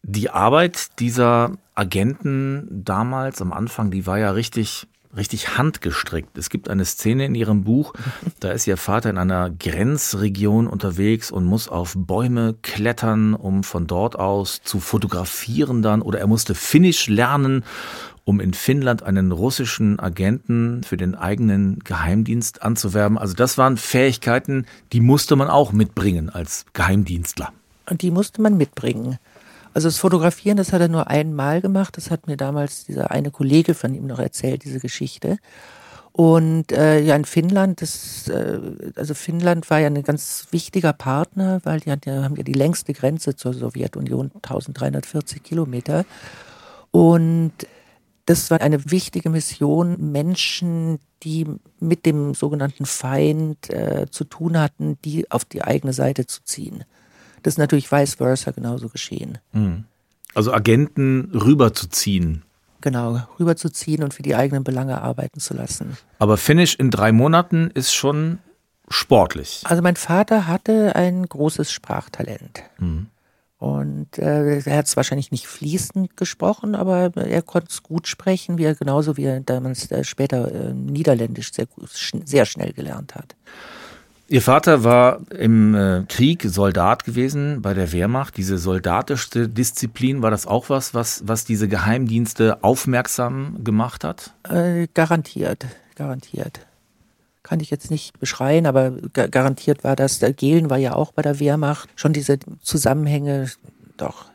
Die 0.08 0.30
Arbeit 0.30 1.00
dieser 1.00 1.54
Agenten 1.74 2.68
damals 2.70 3.42
am 3.42 3.52
Anfang, 3.52 3.90
die 3.90 4.06
war 4.06 4.20
ja 4.20 4.30
richtig 4.30 4.88
richtig 5.18 5.58
handgestrickt. 5.58 6.38
Es 6.38 6.50
gibt 6.50 6.70
eine 6.70 6.86
Szene 6.86 7.26
in 7.26 7.34
ihrem 7.34 7.64
Buch, 7.64 7.94
da 8.40 8.52
ist 8.52 8.68
ihr 8.68 8.78
Vater 8.78 9.10
in 9.10 9.18
einer 9.18 9.50
Grenzregion 9.50 10.68
unterwegs 10.68 11.32
und 11.32 11.46
muss 11.46 11.70
auf 11.70 11.94
Bäume 11.98 12.54
klettern, 12.62 13.34
um 13.34 13.64
von 13.64 13.88
dort 13.88 14.20
aus 14.20 14.62
zu 14.64 14.80
fotografieren 14.80 15.82
dann 15.82 16.04
oder 16.04 16.20
er 16.20 16.28
musste 16.28 16.54
Finnisch 16.54 17.08
lernen, 17.08 17.64
um 18.26 18.40
in 18.40 18.54
Finnland 18.54 19.02
einen 19.02 19.32
russischen 19.32 20.00
Agenten 20.00 20.84
für 20.84 20.98
den 20.98 21.16
eigenen 21.16 21.80
Geheimdienst 21.80 22.62
anzuwerben. 22.62 23.18
Also 23.18 23.34
das 23.34 23.58
waren 23.58 23.78
Fähigkeiten, 23.78 24.68
die 24.94 25.02
musste 25.02 25.36
man 25.36 25.48
auch 25.48 25.72
mitbringen 25.72 26.30
als 26.30 26.66
Geheimdienstler. 26.74 27.54
Und 27.90 28.02
die 28.04 28.12
musste 28.12 28.42
man 28.42 28.58
mitbringen. 28.58 29.18
Also 29.76 29.90
das 29.90 29.98
Fotografieren, 29.98 30.56
das 30.56 30.72
hat 30.72 30.80
er 30.80 30.88
nur 30.88 31.10
einmal 31.10 31.60
gemacht. 31.60 31.98
Das 31.98 32.10
hat 32.10 32.28
mir 32.28 32.38
damals 32.38 32.86
dieser 32.86 33.12
eine 33.12 33.30
Kollege 33.30 33.74
von 33.74 33.94
ihm 33.94 34.08
noch 34.08 34.20
erzählt, 34.20 34.64
diese 34.64 34.80
Geschichte. 34.80 35.38
Und 36.14 36.72
äh, 36.72 37.02
ja, 37.02 37.14
in 37.14 37.26
Finnland, 37.26 37.82
das, 37.82 38.30
äh, 38.30 38.58
also 38.96 39.14
Finnland 39.14 39.70
war 39.70 39.80
ja 39.82 39.88
ein 39.88 40.02
ganz 40.02 40.48
wichtiger 40.52 40.94
Partner, 40.94 41.60
weil 41.66 41.82
die 41.82 41.90
ja, 41.90 42.24
haben 42.24 42.38
ja 42.38 42.44
die 42.44 42.54
längste 42.54 42.94
Grenze 42.94 43.36
zur 43.36 43.54
Sowjetunion, 43.54 44.32
1340 44.36 45.44
Kilometer. 45.44 46.06
Und 46.92 47.52
das 48.26 48.50
war 48.52 48.62
eine 48.62 48.90
wichtige 48.90 49.30
Mission, 49.30 50.14
Menschen, 50.14 51.00
die 51.24 51.48
mit 51.82 52.06
dem 52.06 52.34
sogenannten 52.34 52.86
Feind 52.86 53.70
äh, 53.70 54.06
zu 54.10 54.24
tun 54.24 54.58
hatten, 54.58 54.98
die 55.04 55.30
auf 55.32 55.44
die 55.44 55.64
eigene 55.64 55.92
Seite 55.92 56.28
zu 56.28 56.46
ziehen. 56.46 56.86
Das 57.46 57.54
ist 57.54 57.58
natürlich 57.60 57.92
vice 57.92 58.16
versa 58.16 58.50
genauso 58.50 58.90
geschehen. 58.90 59.38
Hm. 59.52 59.84
Also 60.34 60.52
Agenten 60.52 61.30
rüberzuziehen. 61.32 62.42
Genau, 62.82 63.22
rüberzuziehen 63.40 64.02
und 64.02 64.16
für 64.16 64.24
die 64.24 64.34
eigenen 64.34 64.64
Belange 64.64 65.00
arbeiten 65.00 65.40
zu 65.40 65.54
lassen. 65.54 65.96
Aber 66.18 66.38
Finish 66.38 66.74
in 66.74 66.90
drei 66.90 67.12
Monaten 67.12 67.70
ist 67.72 67.94
schon 67.94 68.40
sportlich. 68.90 69.62
Also 69.66 69.84
mein 69.84 69.96
Vater 69.96 70.48
hatte 70.48 70.96
ein 70.96 71.24
großes 71.28 71.72
Sprachtalent. 71.72 72.64
Mhm. 72.80 73.10
Und 73.60 74.18
äh, 74.18 74.58
er 74.62 74.78
hat 74.78 74.88
es 74.88 74.98
wahrscheinlich 74.98 75.30
nicht 75.30 75.46
fließend 75.46 76.18
gesprochen, 76.18 76.74
aber 76.74 77.16
er 77.16 77.42
konnte 77.44 77.68
es 77.70 77.84
gut 77.84 78.08
sprechen, 78.08 78.58
wie 78.58 78.64
er 78.64 78.74
genauso 78.74 79.18
wie 79.18 79.26
er 79.26 79.40
damals 79.42 79.92
äh, 79.92 80.04
später 80.04 80.52
äh, 80.52 80.74
Niederländisch 80.74 81.54
sehr, 81.54 81.68
sehr 82.26 82.46
schnell 82.48 82.74
gelernt 82.74 83.14
hat. 83.14 83.36
Ihr 84.28 84.42
Vater 84.42 84.84
war 84.84 85.20
im 85.30 85.76
äh, 85.76 86.04
Krieg 86.10 86.44
Soldat 86.48 87.04
gewesen 87.04 87.62
bei 87.62 87.76
der 87.76 87.92
Wehrmacht. 87.92 88.38
Diese 88.38 88.58
soldatischste 88.58 89.48
Disziplin, 89.48 90.24
war 90.24 90.32
das 90.32 90.48
auch 90.48 90.70
was, 90.70 90.96
was, 90.96 91.28
was 91.28 91.46
diese 91.46 91.68
Geheimdienste 91.68 92.64
aufmerksam 92.64 93.64
gemacht 93.64 94.04
hat? 94.04 94.34
Äh, 94.50 94.88
garantiert, 94.96 95.68
garantiert. 95.96 96.66
Kann 97.44 97.60
ich 97.60 97.70
jetzt 97.70 97.92
nicht 97.92 98.20
beschreien, 98.20 98.66
aber 98.66 98.94
garantiert 99.14 99.84
war 99.84 99.96
das. 99.96 100.18
Der 100.18 100.34
Gehlen 100.34 100.72
war 100.72 100.80
ja 100.80 100.96
auch 100.96 101.12
bei 101.12 101.22
der 101.22 101.40
Wehrmacht. 101.40 101.88
Schon 101.96 102.12
diese 102.12 102.40
Zusammenhänge, 102.64 103.52
doch, 103.98 104.26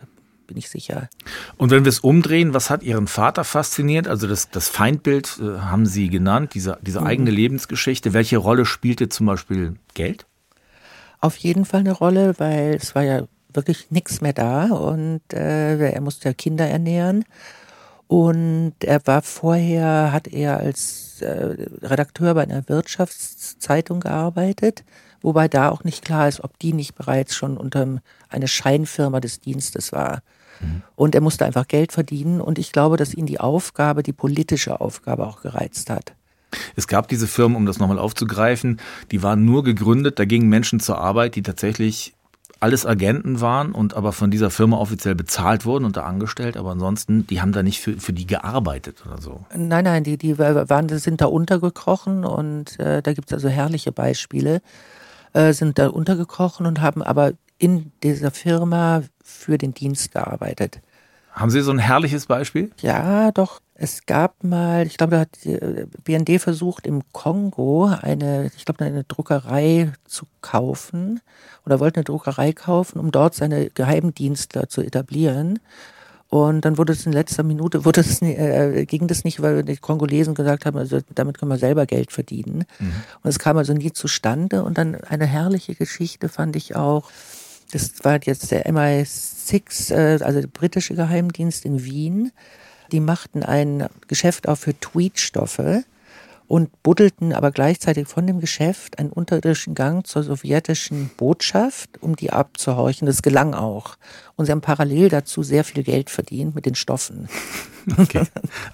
bin 0.50 0.58
ich 0.58 0.68
sicher. 0.68 1.08
Und 1.56 1.70
wenn 1.70 1.84
wir 1.84 1.90
es 1.90 2.00
umdrehen, 2.00 2.54
was 2.54 2.70
hat 2.70 2.82
Ihren 2.82 3.06
Vater 3.06 3.44
fasziniert? 3.44 4.08
Also 4.08 4.26
das, 4.26 4.50
das 4.50 4.68
Feindbild 4.68 5.38
äh, 5.40 5.60
haben 5.60 5.86
Sie 5.86 6.08
genannt, 6.08 6.54
diese, 6.54 6.76
diese 6.82 7.00
mhm. 7.00 7.06
eigene 7.06 7.30
Lebensgeschichte. 7.30 8.12
Welche 8.12 8.36
Rolle 8.36 8.66
spielte 8.66 9.08
zum 9.08 9.26
Beispiel 9.26 9.76
Geld? 9.94 10.26
Auf 11.20 11.36
jeden 11.36 11.64
Fall 11.64 11.80
eine 11.80 11.92
Rolle, 11.92 12.34
weil 12.38 12.74
es 12.74 12.96
war 12.96 13.04
ja 13.04 13.28
wirklich 13.52 13.90
nichts 13.90 14.20
mehr 14.20 14.32
da 14.32 14.66
und 14.66 15.20
äh, 15.32 15.92
er 15.92 16.00
musste 16.00 16.28
ja 16.28 16.34
Kinder 16.34 16.66
ernähren. 16.66 17.24
Und 18.08 18.74
er 18.80 19.00
war 19.06 19.22
vorher, 19.22 20.12
hat 20.12 20.26
er 20.26 20.58
als 20.58 21.22
äh, 21.22 21.68
Redakteur 21.80 22.34
bei 22.34 22.42
einer 22.42 22.68
Wirtschaftszeitung 22.68 24.00
gearbeitet, 24.00 24.82
wobei 25.22 25.46
da 25.46 25.68
auch 25.68 25.84
nicht 25.84 26.04
klar 26.04 26.26
ist, 26.26 26.42
ob 26.42 26.58
die 26.58 26.72
nicht 26.72 26.96
bereits 26.96 27.36
schon 27.36 27.56
unter 27.56 28.00
eine 28.28 28.48
Scheinfirma 28.48 29.20
des 29.20 29.38
Dienstes 29.38 29.92
war. 29.92 30.22
Und 30.96 31.14
er 31.14 31.20
musste 31.20 31.44
einfach 31.44 31.68
Geld 31.68 31.92
verdienen. 31.92 32.40
Und 32.40 32.58
ich 32.58 32.72
glaube, 32.72 32.96
dass 32.96 33.14
ihn 33.14 33.26
die 33.26 33.40
Aufgabe, 33.40 34.02
die 34.02 34.12
politische 34.12 34.80
Aufgabe 34.80 35.26
auch 35.26 35.42
gereizt 35.42 35.90
hat. 35.90 36.14
Es 36.76 36.86
gab 36.86 37.08
diese 37.08 37.26
Firmen, 37.26 37.56
um 37.56 37.66
das 37.66 37.78
nochmal 37.78 37.98
aufzugreifen, 37.98 38.80
die 39.10 39.22
waren 39.22 39.44
nur 39.44 39.62
gegründet, 39.62 40.18
da 40.18 40.24
gingen 40.24 40.48
Menschen 40.48 40.80
zur 40.80 40.98
Arbeit, 40.98 41.36
die 41.36 41.42
tatsächlich 41.42 42.14
alles 42.60 42.84
Agenten 42.84 43.40
waren 43.40 43.72
und 43.72 43.94
aber 43.94 44.12
von 44.12 44.30
dieser 44.30 44.50
Firma 44.50 44.76
offiziell 44.76 45.14
bezahlt 45.14 45.64
wurden 45.64 45.86
und 45.86 45.96
da 45.96 46.02
angestellt, 46.02 46.58
aber 46.58 46.72
ansonsten, 46.72 47.26
die 47.26 47.40
haben 47.40 47.52
da 47.52 47.62
nicht 47.62 47.80
für, 47.80 47.98
für 47.98 48.12
die 48.12 48.26
gearbeitet 48.26 49.02
oder 49.06 49.20
so. 49.20 49.44
Nein, 49.56 49.84
nein, 49.84 50.04
die, 50.04 50.18
die 50.18 50.38
waren, 50.38 50.88
sind 50.90 51.22
da 51.22 51.26
untergekrochen 51.26 52.24
und 52.24 52.78
äh, 52.78 53.00
da 53.00 53.14
gibt 53.14 53.28
es 53.28 53.34
also 53.34 53.48
herrliche 53.48 53.92
Beispiele, 53.92 54.60
äh, 55.32 55.54
sind 55.54 55.78
da 55.78 55.88
untergekrochen 55.88 56.66
und 56.66 56.82
haben 56.82 57.02
aber 57.02 57.32
in 57.56 57.92
dieser 58.02 58.30
Firma 58.30 59.02
für 59.30 59.58
den 59.58 59.74
Dienst 59.74 60.12
gearbeitet. 60.12 60.80
Haben 61.32 61.50
Sie 61.50 61.60
so 61.60 61.70
ein 61.70 61.78
herrliches 61.78 62.26
Beispiel? 62.26 62.70
Ja, 62.80 63.30
doch. 63.32 63.60
Es 63.74 64.04
gab 64.04 64.44
mal, 64.44 64.86
ich 64.86 64.98
glaube, 64.98 65.12
da 65.12 65.20
hat 65.20 65.44
die 65.44 65.52
äh, 65.52 65.86
BND 66.04 66.40
versucht, 66.40 66.86
im 66.86 67.00
Kongo 67.12 67.86
eine, 67.86 68.50
ich 68.54 68.66
glaube, 68.66 68.84
eine 68.84 69.04
Druckerei 69.04 69.92
zu 70.04 70.26
kaufen 70.42 71.20
oder 71.64 71.80
wollte 71.80 71.98
eine 71.98 72.04
Druckerei 72.04 72.52
kaufen, 72.52 72.98
um 72.98 73.10
dort 73.10 73.34
seine 73.34 73.70
Geheimdienstler 73.70 74.68
zu 74.68 74.82
etablieren. 74.82 75.60
Und 76.28 76.64
dann 76.64 76.78
wurde 76.78 76.92
es 76.92 77.06
in 77.06 77.12
letzter 77.12 77.42
Minute, 77.42 77.84
wurde 77.84 78.02
es, 78.02 78.20
äh, 78.20 78.84
ging 78.86 79.06
das 79.06 79.24
nicht, 79.24 79.40
weil 79.40 79.62
die 79.62 79.76
Kongolesen 79.76 80.34
gesagt 80.34 80.66
haben, 80.66 80.76
also 80.78 81.00
damit 81.14 81.38
können 81.38 81.50
wir 81.50 81.58
selber 81.58 81.86
Geld 81.86 82.12
verdienen. 82.12 82.64
Mhm. 82.78 82.92
Und 83.22 83.30
es 83.30 83.38
kam 83.38 83.56
also 83.56 83.72
nie 83.72 83.92
zustande. 83.92 84.62
Und 84.62 84.78
dann 84.78 84.94
eine 84.94 85.26
herrliche 85.26 85.74
Geschichte 85.74 86.28
fand 86.28 86.54
ich 86.54 86.76
auch, 86.76 87.10
das 87.72 87.92
war 88.02 88.18
jetzt 88.22 88.50
der 88.50 88.66
MI6, 88.66 89.94
äh, 89.94 90.22
also 90.22 90.40
der 90.40 90.48
britische 90.48 90.94
Geheimdienst 90.94 91.64
in 91.64 91.84
Wien. 91.84 92.32
Die 92.92 93.00
machten 93.00 93.42
ein 93.42 93.86
Geschäft 94.08 94.48
auch 94.48 94.56
für 94.56 94.78
Tweetstoffe 94.78 95.84
und 96.50 96.82
buddelten 96.82 97.32
aber 97.32 97.52
gleichzeitig 97.52 98.08
von 98.08 98.26
dem 98.26 98.40
Geschäft 98.40 98.98
einen 98.98 99.10
unterirdischen 99.10 99.76
Gang 99.76 100.04
zur 100.04 100.24
sowjetischen 100.24 101.08
Botschaft, 101.16 102.02
um 102.02 102.16
die 102.16 102.32
abzuhorchen. 102.32 103.06
Das 103.06 103.22
gelang 103.22 103.54
auch. 103.54 103.94
Und 104.34 104.46
sie 104.46 104.52
haben 104.52 104.60
parallel 104.60 105.10
dazu 105.10 105.44
sehr 105.44 105.62
viel 105.62 105.84
Geld 105.84 106.10
verdient 106.10 106.56
mit 106.56 106.66
den 106.66 106.74
Stoffen. 106.74 107.28
Okay. 107.96 108.24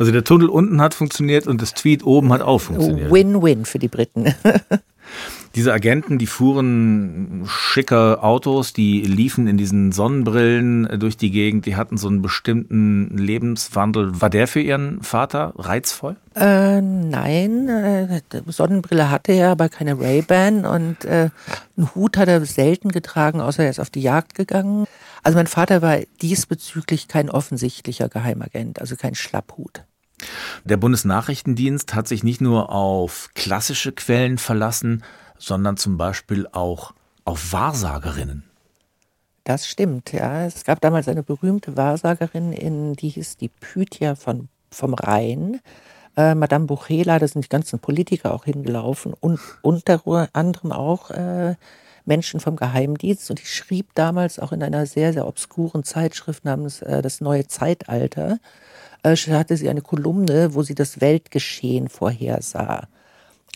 Also 0.01 0.11
der 0.11 0.25
Tunnel 0.25 0.49
unten 0.49 0.81
hat 0.81 0.93
funktioniert 0.93 1.47
und 1.47 1.63
das 1.63 1.75
Tweet 1.75 2.05
oben 2.05 2.33
hat 2.33 2.43
auch 2.43 2.59
funktioniert. 2.59 3.13
Win-win 3.13 3.65
für 3.65 3.79
die 3.79 3.87
Briten. 3.87 4.35
Diese 5.55 5.73
Agenten, 5.73 6.19
die 6.19 6.27
fuhren 6.27 7.45
schicke 7.47 8.23
Autos, 8.23 8.75
die 8.75 9.01
liefen 9.01 9.47
in 9.47 9.57
diesen 9.57 9.91
Sonnenbrillen 9.91 10.87
äh, 10.87 10.99
durch 10.99 11.17
die 11.17 11.31
Gegend, 11.31 11.65
die 11.65 11.77
hatten 11.77 11.97
so 11.97 12.09
einen 12.09 12.21
bestimmten 12.21 13.17
Lebenswandel. 13.17 14.21
War 14.21 14.29
der 14.29 14.49
für 14.49 14.61
Ihren 14.61 15.03
Vater 15.03 15.55
reizvoll? 15.57 16.17
Äh, 16.35 16.83
nein, 16.83 17.69
äh, 17.69 18.21
Sonnenbrille 18.47 19.11
hatte 19.11 19.33
er, 19.33 19.51
aber 19.51 19.71
keine 19.71 19.99
Ray-Ban 19.99 20.67
und 20.67 21.07
äh, 21.07 21.31
einen 21.77 21.95
Hut 21.95 22.19
hat 22.19 22.29
er 22.29 22.45
selten 22.45 22.93
getragen, 22.93 23.41
außer 23.41 23.65
er 23.65 23.71
ist 23.71 23.81
auf 23.81 23.91
die 23.91 24.03
Jagd 24.03 24.35
gegangen. 24.35 24.87
Also 25.23 25.37
mein 25.39 25.47
Vater 25.47 25.81
war 25.81 25.99
diesbezüglich 26.21 27.09
kein 27.09 27.31
offensichtlicher 27.31 28.11
Geheimagent, 28.11 28.81
also 28.81 28.95
kein 28.97 29.15
Schlapphut. 29.15 29.85
Der 30.65 30.77
Bundesnachrichtendienst 30.77 31.95
hat 31.95 32.09
sich 32.09 32.25
nicht 32.25 32.41
nur 32.41 32.71
auf 32.71 33.31
klassische 33.35 33.93
Quellen 33.93 34.39
verlassen, 34.39 35.05
sondern 35.39 35.77
zum 35.77 35.97
Beispiel 35.97 36.49
auch 36.53 36.95
auf 37.25 37.53
Wahrsagerinnen. 37.53 38.45
Das 39.45 39.69
stimmt, 39.69 40.13
ja. 40.13 40.45
Es 40.45 40.65
gab 40.65 40.81
damals 40.81 41.09
eine 41.09 41.23
berühmte 41.23 41.77
Wahrsagerin, 41.77 42.53
in, 42.53 42.95
die 42.95 43.11
hieß 43.11 43.37
die 43.37 43.49
Pythia 43.49 44.17
von, 44.17 44.49
vom 44.71 44.95
Rhein. 44.95 45.61
Äh, 46.17 46.35
Madame 46.35 46.67
Buchela, 46.67 47.19
da 47.19 47.29
sind 47.29 47.45
die 47.45 47.49
ganzen 47.49 47.79
Politiker 47.79 48.35
auch 48.35 48.45
hingelaufen 48.45 49.15
und 49.21 49.39
unter 49.63 50.01
anderem 50.33 50.73
auch 50.73 51.11
äh, 51.11 51.55
Menschen 52.07 52.41
vom 52.41 52.57
Geheimdienst. 52.57 53.31
Und 53.31 53.41
die 53.41 53.47
schrieb 53.47 53.95
damals 53.95 54.39
auch 54.39 54.53
in 54.53 54.63
einer 54.63 54.87
sehr, 54.87 55.13
sehr 55.13 55.29
obskuren 55.29 55.85
Zeitschrift 55.85 56.45
namens 56.45 56.83
äh, 56.83 57.03
Das 57.03 57.21
neue 57.21 57.47
Zeitalter, 57.47 58.39
hatte 59.15 59.57
sie 59.57 59.69
eine 59.69 59.83
Kolumne, 59.83 60.55
wo 60.55 60.63
sie 60.63 60.75
das 60.75 61.01
Weltgeschehen 61.01 61.89
vorhersah. 61.89 62.89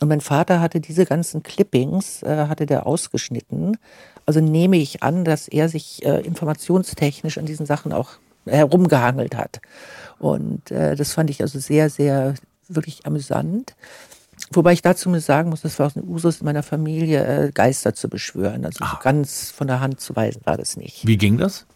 Und 0.00 0.08
mein 0.08 0.20
Vater 0.20 0.60
hatte 0.60 0.80
diese 0.80 1.04
ganzen 1.04 1.42
Clippings, 1.42 2.22
äh, 2.22 2.46
hatte 2.48 2.66
der 2.66 2.86
ausgeschnitten. 2.86 3.76
Also 4.24 4.40
nehme 4.40 4.78
ich 4.78 5.02
an, 5.02 5.24
dass 5.24 5.48
er 5.48 5.68
sich 5.68 6.04
äh, 6.04 6.20
informationstechnisch 6.20 7.36
an 7.38 7.46
diesen 7.46 7.66
Sachen 7.66 7.92
auch 7.92 8.12
herumgehangelt 8.46 9.36
hat. 9.36 9.60
Und 10.18 10.70
äh, 10.70 10.96
das 10.96 11.12
fand 11.12 11.30
ich 11.30 11.42
also 11.42 11.58
sehr, 11.58 11.90
sehr 11.90 12.34
wirklich 12.68 13.06
amüsant. 13.06 13.74
Wobei 14.52 14.72
ich 14.72 14.82
dazu 14.82 15.10
mir 15.10 15.20
sagen 15.20 15.50
muss, 15.50 15.60
das 15.62 15.78
war 15.78 15.88
auch 15.88 15.96
ein 15.96 16.08
Usus 16.08 16.40
in 16.40 16.46
meiner 16.46 16.62
Familie, 16.62 17.24
äh, 17.24 17.50
Geister 17.52 17.94
zu 17.94 18.08
beschwören. 18.08 18.64
Also 18.64 18.84
so 18.84 18.96
ganz 19.02 19.50
von 19.50 19.66
der 19.66 19.80
Hand 19.80 20.00
zu 20.00 20.16
weisen 20.16 20.40
war 20.44 20.56
das 20.56 20.76
nicht. 20.76 21.06
Wie 21.06 21.18
ging 21.18 21.36
das? 21.36 21.66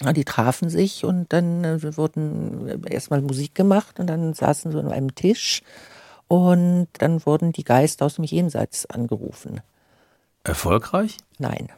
Die 0.00 0.24
trafen 0.24 0.68
sich 0.68 1.04
und 1.04 1.32
dann 1.32 1.64
äh, 1.64 1.96
wurden 1.96 2.84
erstmal 2.84 3.22
Musik 3.22 3.54
gemacht 3.54 4.00
und 4.00 4.08
dann 4.08 4.34
saßen 4.34 4.72
sie 4.72 4.78
an 4.78 4.90
einem 4.90 5.14
Tisch 5.14 5.62
und 6.26 6.88
dann 6.98 7.24
wurden 7.24 7.52
die 7.52 7.64
Geister 7.64 8.06
aus 8.06 8.16
dem 8.16 8.24
Jenseits 8.24 8.86
angerufen. 8.86 9.60
Erfolgreich? 10.42 11.16
Nein. 11.38 11.68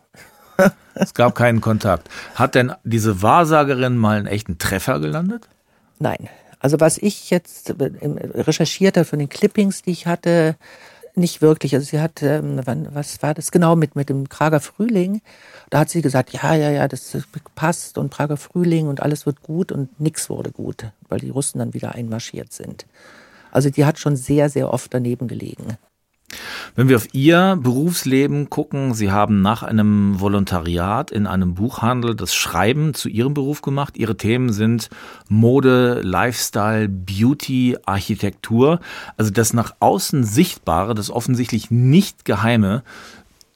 es 0.95 1.13
gab 1.13 1.35
keinen 1.35 1.61
Kontakt. 1.61 2.09
Hat 2.35 2.55
denn 2.55 2.73
diese 2.85 3.21
Wahrsagerin 3.21 3.99
mal 3.99 4.17
einen 4.17 4.27
echten 4.27 4.57
Treffer 4.57 4.99
gelandet? 4.99 5.49
Nein. 5.99 6.29
Also 6.59 6.81
was 6.81 6.97
ich 6.97 7.29
jetzt 7.31 7.71
äh, 7.71 7.75
recherchiert 8.35 8.97
habe 8.97 9.05
von 9.05 9.19
den 9.19 9.29
Clippings, 9.29 9.83
die 9.83 9.91
ich 9.91 10.07
hatte, 10.07 10.57
nicht 11.17 11.43
wirklich. 11.43 11.75
Also 11.75 11.87
sie 11.87 12.01
hat, 12.01 12.23
ähm, 12.23 12.61
was 12.93 13.23
war 13.23 13.35
das 13.35 13.51
genau 13.51 13.77
mit, 13.77 13.97
mit 13.97 14.09
dem 14.09 14.25
Prager 14.25 14.61
Frühling? 14.61 15.23
Da 15.71 15.81
hat 15.81 15.91
sie 15.91 16.03
gesagt, 16.03 16.33
ja, 16.33 16.55
ja, 16.55 16.71
ja, 16.71 16.89
das 16.89 17.17
passt 17.55 17.99
und 17.99 18.11
Prager 18.11 18.37
Frühling 18.37 18.89
und 18.89 19.03
alles 19.03 19.27
wird 19.27 19.43
gut 19.43 19.73
und 19.73 19.99
nichts 20.01 20.31
wurde 20.31 20.53
gut, 20.53 20.87
weil 21.09 21.21
die 21.21 21.31
Russen 21.31 21.59
dann 21.59 21.75
wieder 21.75 21.95
einmarschiert 21.95 22.53
sind. 22.53 22.87
Also 23.51 23.71
die 23.71 23.85
hat 23.85 23.99
schon 23.99 24.17
sehr, 24.17 24.51
sehr 24.51 24.73
oft 24.73 24.93
daneben 24.93 25.29
gelegen. 25.29 25.79
Wenn 26.75 26.89
wir 26.89 26.97
auf 26.97 27.09
Ihr 27.15 27.59
Berufsleben 27.61 28.51
gucken, 28.51 28.95
Sie 28.95 29.11
haben 29.11 29.43
nach 29.43 29.63
einem 29.63 30.21
Volontariat 30.21 31.11
in 31.11 31.27
einem 31.27 31.55
Buchhandel 31.55 32.15
das 32.15 32.35
Schreiben 32.35 32.95
zu 32.95 33.09
Ihrem 33.09 33.33
Beruf 33.33 33.63
gemacht. 33.63 33.97
Ihre 33.97 34.17
Themen 34.17 34.53
sind 34.53 34.91
Mode, 35.29 36.01
Lifestyle, 36.03 36.89
Beauty, 36.89 37.79
Architektur. 37.87 38.81
Also 39.17 39.31
das 39.31 39.53
nach 39.53 39.77
außen 39.81 40.25
Sichtbare, 40.25 40.95
das 40.95 41.11
offensichtlich 41.11 41.71
nicht 41.71 42.25
Geheime. 42.25 42.83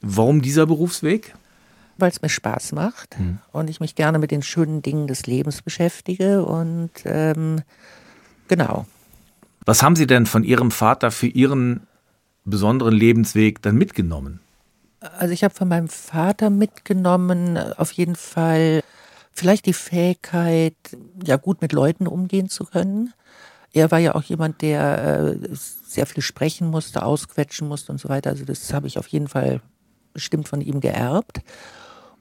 Warum 0.01 0.41
dieser 0.41 0.65
Berufsweg? 0.65 1.35
Weil 1.97 2.09
es 2.09 2.21
mir 2.21 2.29
Spaß 2.29 2.71
macht 2.71 3.17
hm. 3.17 3.37
und 3.51 3.69
ich 3.69 3.79
mich 3.79 3.93
gerne 3.95 4.17
mit 4.17 4.31
den 4.31 4.41
schönen 4.41 4.81
Dingen 4.81 5.05
des 5.05 5.27
Lebens 5.27 5.61
beschäftige 5.61 6.43
und 6.43 6.89
ähm, 7.05 7.61
genau. 8.47 8.87
Was 9.65 9.83
haben 9.83 9.95
Sie 9.95 10.07
denn 10.07 10.25
von 10.25 10.43
Ihrem 10.43 10.71
Vater 10.71 11.11
für 11.11 11.27
Ihren 11.27 11.81
besonderen 12.45 12.93
Lebensweg 12.93 13.61
dann 13.61 13.75
mitgenommen? 13.75 14.39
Also 14.99 15.33
ich 15.33 15.43
habe 15.43 15.53
von 15.53 15.67
meinem 15.67 15.87
Vater 15.87 16.49
mitgenommen, 16.49 17.57
auf 17.57 17.91
jeden 17.91 18.15
Fall 18.15 18.83
vielleicht 19.31 19.65
die 19.65 19.73
Fähigkeit, 19.73 20.75
ja 21.25 21.37
gut 21.37 21.61
mit 21.61 21.73
Leuten 21.73 22.07
umgehen 22.07 22.49
zu 22.49 22.65
können. 22.65 23.13
Er 23.73 23.89
war 23.89 23.99
ja 23.99 24.15
auch 24.15 24.23
jemand, 24.23 24.61
der 24.61 25.33
äh, 25.33 25.47
sehr 25.51 26.05
viel 26.05 26.21
sprechen 26.21 26.69
musste, 26.69 27.03
ausquetschen 27.03 27.67
musste 27.67 27.91
und 27.91 27.99
so 27.99 28.09
weiter. 28.09 28.29
Also 28.29 28.45
das 28.45 28.73
habe 28.73 28.87
ich 28.87 28.99
auf 28.99 29.07
jeden 29.07 29.27
Fall 29.27 29.61
bestimmt 30.13 30.47
von 30.47 30.61
ihm 30.61 30.81
geerbt. 30.81 31.39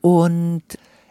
Und 0.01 0.63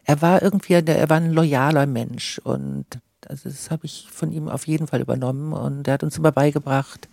er 0.06 0.22
war 0.22 0.42
irgendwie, 0.42 0.74
er 0.74 1.10
war 1.10 1.18
ein 1.18 1.34
loyaler 1.34 1.86
Mensch 1.86 2.40
und 2.40 2.86
also 3.28 3.50
das 3.50 3.70
habe 3.70 3.86
ich 3.86 4.08
von 4.10 4.32
ihm 4.32 4.48
auf 4.48 4.66
jeden 4.66 4.88
Fall 4.88 5.02
übernommen 5.02 5.54
und 5.54 5.88
er 5.88 5.96
hat 5.96 6.04
uns 6.04 6.18
immer 6.18 6.32
beigebracht, 6.32 7.10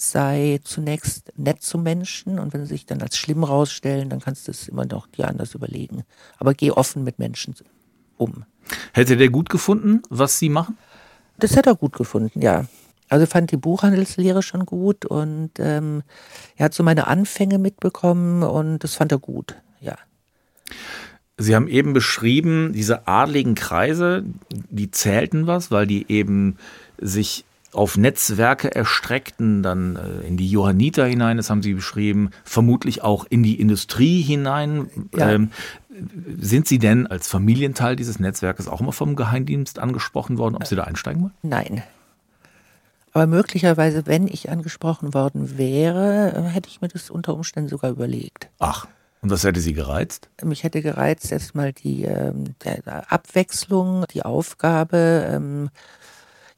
sei 0.00 0.60
zunächst 0.64 1.30
nett 1.36 1.62
zu 1.62 1.76
Menschen 1.76 2.38
und 2.38 2.54
wenn 2.54 2.62
sie 2.62 2.68
sich 2.68 2.86
dann 2.86 3.02
als 3.02 3.18
schlimm 3.18 3.44
rausstellen, 3.44 4.08
dann 4.08 4.20
kannst 4.20 4.48
du 4.48 4.50
es 4.50 4.66
immer 4.66 4.86
noch 4.86 5.06
dir 5.06 5.28
anders 5.28 5.54
überlegen. 5.54 6.04
Aber 6.38 6.54
geh 6.54 6.70
offen 6.70 7.04
mit 7.04 7.18
Menschen 7.18 7.54
um. 8.16 8.44
Hätte 8.94 9.18
der 9.18 9.28
gut 9.28 9.50
gefunden, 9.50 10.02
was 10.08 10.38
Sie 10.38 10.48
machen? 10.48 10.78
Das 11.38 11.54
hätte 11.54 11.70
er 11.70 11.76
gut 11.76 11.92
gefunden, 11.92 12.40
ja. 12.40 12.64
Also 13.10 13.26
fand 13.26 13.50
die 13.50 13.56
Buchhandelslehre 13.56 14.42
schon 14.42 14.64
gut 14.64 15.04
und 15.04 15.50
ähm, 15.58 16.02
er 16.56 16.66
hat 16.66 16.74
so 16.74 16.82
meine 16.82 17.06
Anfänge 17.06 17.58
mitbekommen 17.58 18.42
und 18.42 18.78
das 18.78 18.94
fand 18.94 19.12
er 19.12 19.18
gut, 19.18 19.56
ja. 19.80 19.96
Sie 21.36 21.54
haben 21.54 21.68
eben 21.68 21.92
beschrieben, 21.92 22.72
diese 22.72 23.06
adligen 23.06 23.54
Kreise, 23.54 24.24
die 24.50 24.90
zählten 24.90 25.46
was, 25.46 25.70
weil 25.70 25.86
die 25.86 26.10
eben 26.10 26.56
sich 26.98 27.44
auf 27.72 27.96
Netzwerke 27.96 28.74
erstreckten, 28.74 29.62
dann 29.62 29.96
äh, 29.96 30.26
in 30.26 30.36
die 30.36 30.50
Johanniter 30.50 31.06
hinein, 31.06 31.36
das 31.36 31.50
haben 31.50 31.62
Sie 31.62 31.74
beschrieben, 31.74 32.30
vermutlich 32.44 33.02
auch 33.02 33.24
in 33.28 33.42
die 33.42 33.60
Industrie 33.60 34.22
hinein. 34.22 34.90
Ja. 35.14 35.30
Ähm, 35.30 35.50
sind 36.38 36.66
Sie 36.66 36.78
denn 36.78 37.06
als 37.06 37.28
Familienteil 37.28 37.96
dieses 37.96 38.18
Netzwerkes 38.18 38.68
auch 38.68 38.80
immer 38.80 38.92
vom 38.92 39.16
Geheimdienst 39.16 39.78
angesprochen 39.78 40.38
worden, 40.38 40.56
ob 40.56 40.66
Sie 40.66 40.76
da 40.76 40.84
einsteigen 40.84 41.22
wollen? 41.22 41.34
Nein. 41.42 41.82
Aber 43.12 43.26
möglicherweise, 43.26 44.06
wenn 44.06 44.28
ich 44.28 44.50
angesprochen 44.50 45.14
worden 45.14 45.58
wäre, 45.58 46.44
hätte 46.52 46.68
ich 46.68 46.80
mir 46.80 46.88
das 46.88 47.10
unter 47.10 47.34
Umständen 47.34 47.68
sogar 47.68 47.90
überlegt. 47.90 48.48
Ach, 48.60 48.86
und 49.22 49.30
was 49.30 49.44
hätte 49.44 49.60
Sie 49.60 49.74
gereizt? 49.74 50.30
Mich 50.42 50.62
hätte 50.62 50.80
gereizt 50.80 51.30
erstmal 51.30 51.72
die 51.72 52.04
ähm, 52.04 52.54
Abwechslung, 53.08 54.06
die 54.12 54.22
Aufgabe, 54.24 55.28
ähm, 55.30 55.70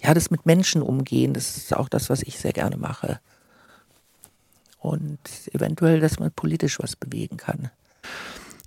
ja, 0.03 0.15
das 0.15 0.31
mit 0.31 0.47
Menschen 0.47 0.83
umgehen. 0.83 1.33
Das 1.35 1.57
ist 1.57 1.75
auch 1.77 1.89
das, 1.89 2.11
was 2.11 2.23
ich 2.23 2.39
sehr 2.39 2.53
gerne 2.53 2.77
mache. 2.77 3.21
Und 4.79 5.21
eventuell, 5.53 6.01
dass 6.01 6.19
man 6.19 6.33
politisch 6.33 6.81
was 6.81 6.97
bewegen 6.97 7.37
kann. 7.37 7.71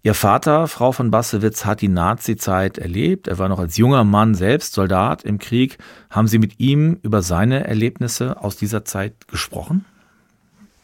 Ihr 0.01 0.13
Vater, 0.13 0.67
Frau 0.67 0.91
von 0.91 1.09
Bassewitz, 1.09 1.65
hat 1.65 1.81
die 1.81 1.87
Nazi-Zeit 1.87 2.77
erlebt. 2.77 3.27
Er 3.27 3.39
war 3.39 3.49
noch 3.49 3.59
als 3.59 3.75
junger 3.75 4.03
Mann 4.03 4.35
selbst 4.35 4.73
Soldat 4.73 5.23
im 5.23 5.39
Krieg. 5.39 5.79
Haben 6.11 6.27
Sie 6.27 6.37
mit 6.37 6.59
ihm 6.59 6.99
über 7.01 7.21
seine 7.21 7.67
Erlebnisse 7.67 8.41
aus 8.41 8.55
dieser 8.55 8.85
Zeit 8.85 9.27
gesprochen? 9.27 9.83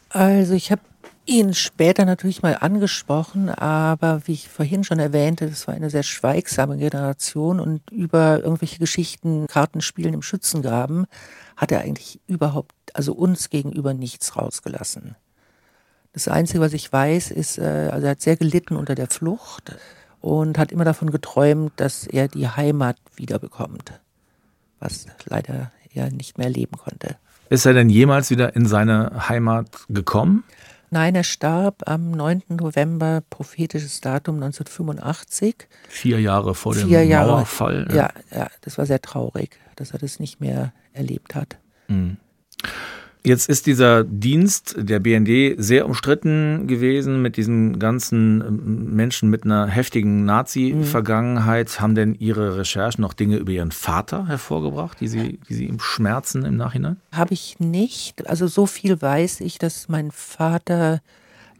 Also 0.10 0.56
ich 0.56 0.72
habe 0.72 0.82
ihn 1.26 1.54
später 1.54 2.06
natürlich 2.06 2.42
mal 2.42 2.58
angesprochen, 2.60 3.50
aber 3.50 4.22
wie 4.26 4.34
ich 4.34 4.50
vorhin 4.50 4.84
schon 4.84 5.00
erwähnte, 5.00 5.48
das 5.48 5.68
war 5.68 5.76
eine 5.76 5.90
sehr 5.90 6.04
schweigsame 6.04 6.78
Generation 6.78 7.60
und 7.60 7.90
über 7.92 8.40
irgendwelche 8.40 8.80
Geschichten, 8.80 9.48
Kartenspielen 9.48 10.14
im 10.14 10.22
Schützengraben 10.22 11.06
hat 11.56 11.72
er 11.72 11.82
eigentlich 11.82 12.20
überhaupt, 12.28 12.74
also 12.94 13.14
uns 13.14 13.50
gegenüber 13.50 13.94
nichts 13.94 14.36
rausgelassen. 14.36 15.16
Das 16.14 16.28
Einzige, 16.28 16.60
was 16.60 16.74
ich 16.74 16.92
weiß, 16.92 17.32
ist, 17.32 17.58
äh, 17.58 17.90
also 17.92 18.06
er 18.06 18.12
hat 18.12 18.22
sehr 18.22 18.36
gelitten 18.36 18.76
unter 18.76 18.96
der 18.96 19.08
Flucht 19.08 19.76
und 20.20 20.58
hat 20.58 20.72
immer 20.72 20.84
davon 20.86 21.12
geträumt, 21.12 21.72
dass 21.78 22.06
er 22.06 22.28
die 22.28 22.48
Heimat 22.48 22.98
wiederbekommt, 23.16 23.94
was 24.80 25.06
leider 25.26 25.72
er 25.94 26.12
nicht 26.12 26.38
mehr 26.38 26.50
leben 26.50 26.78
konnte. 26.78 27.16
Ist 27.50 27.66
er 27.66 27.74
denn 27.74 27.90
jemals 27.90 28.30
wieder 28.30 28.56
in 28.56 28.66
seine 28.66 29.28
Heimat 29.30 29.86
gekommen? 29.90 30.44
Nein, 30.94 31.16
er 31.16 31.24
starb 31.24 31.88
am 31.88 32.12
9. 32.12 32.44
November, 32.50 33.24
prophetisches 33.30 34.02
Datum 34.02 34.36
1985. 34.36 35.56
Vier 35.88 36.20
Jahre 36.20 36.54
vor 36.54 36.76
dem 36.76 36.90
Vier 36.90 37.06
Jahre, 37.06 37.32
Mauerfall. 37.32 37.88
Ja. 37.90 37.96
ja, 37.96 38.40
ja, 38.40 38.48
das 38.60 38.78
war 38.78 38.86
sehr 38.86 39.02
traurig, 39.02 39.58
dass 39.78 39.92
er 39.92 40.00
das 40.00 40.20
nicht 40.20 40.42
mehr 40.42 40.74
erlebt 40.92 41.34
hat. 41.34 41.58
Mhm. 41.88 42.18
Jetzt 43.24 43.50
ist 43.50 43.68
dieser 43.68 44.04
Dienst 44.04 44.76
der 44.78 45.00
BND 45.00 45.56
sehr 45.58 45.86
umstritten 45.86 46.66
gewesen 46.68 47.22
mit 47.22 47.38
diesen 47.38 47.78
ganzen 47.78 48.42
ähm, 48.42 48.96
Menschen 48.96 49.30
mit 49.30 49.44
einer 49.44 49.68
heftigen 49.68 50.26
Nazi-Vergangenheit. 50.26 51.68
Mhm. 51.70 51.82
Haben 51.82 51.96
denn 51.96 52.16
Ihre 52.16 52.58
Recherchen 52.58 53.02
noch 53.02 53.14
Dinge 53.14 53.38
über 53.38 53.52
Ihren 53.52 53.72
Vater 53.72 54.28
hervorgebracht, 54.28 55.00
die 55.00 55.08
Sie, 55.08 55.40
die 55.48 55.54
Sie 55.54 55.66
ihm 55.66 55.80
schmerzen 55.80 56.46
im 56.46 56.58
Nachhinein? 56.58 56.98
Habe 57.12 57.34
ich 57.34 57.60
nicht. 57.60 58.28
Also 58.28 58.48
so 58.48 58.66
viel 58.66 59.02
weiß 59.02 59.42
ich, 59.42 59.60
dass 59.60 59.88
mein 59.88 60.12
Vater 60.12 61.02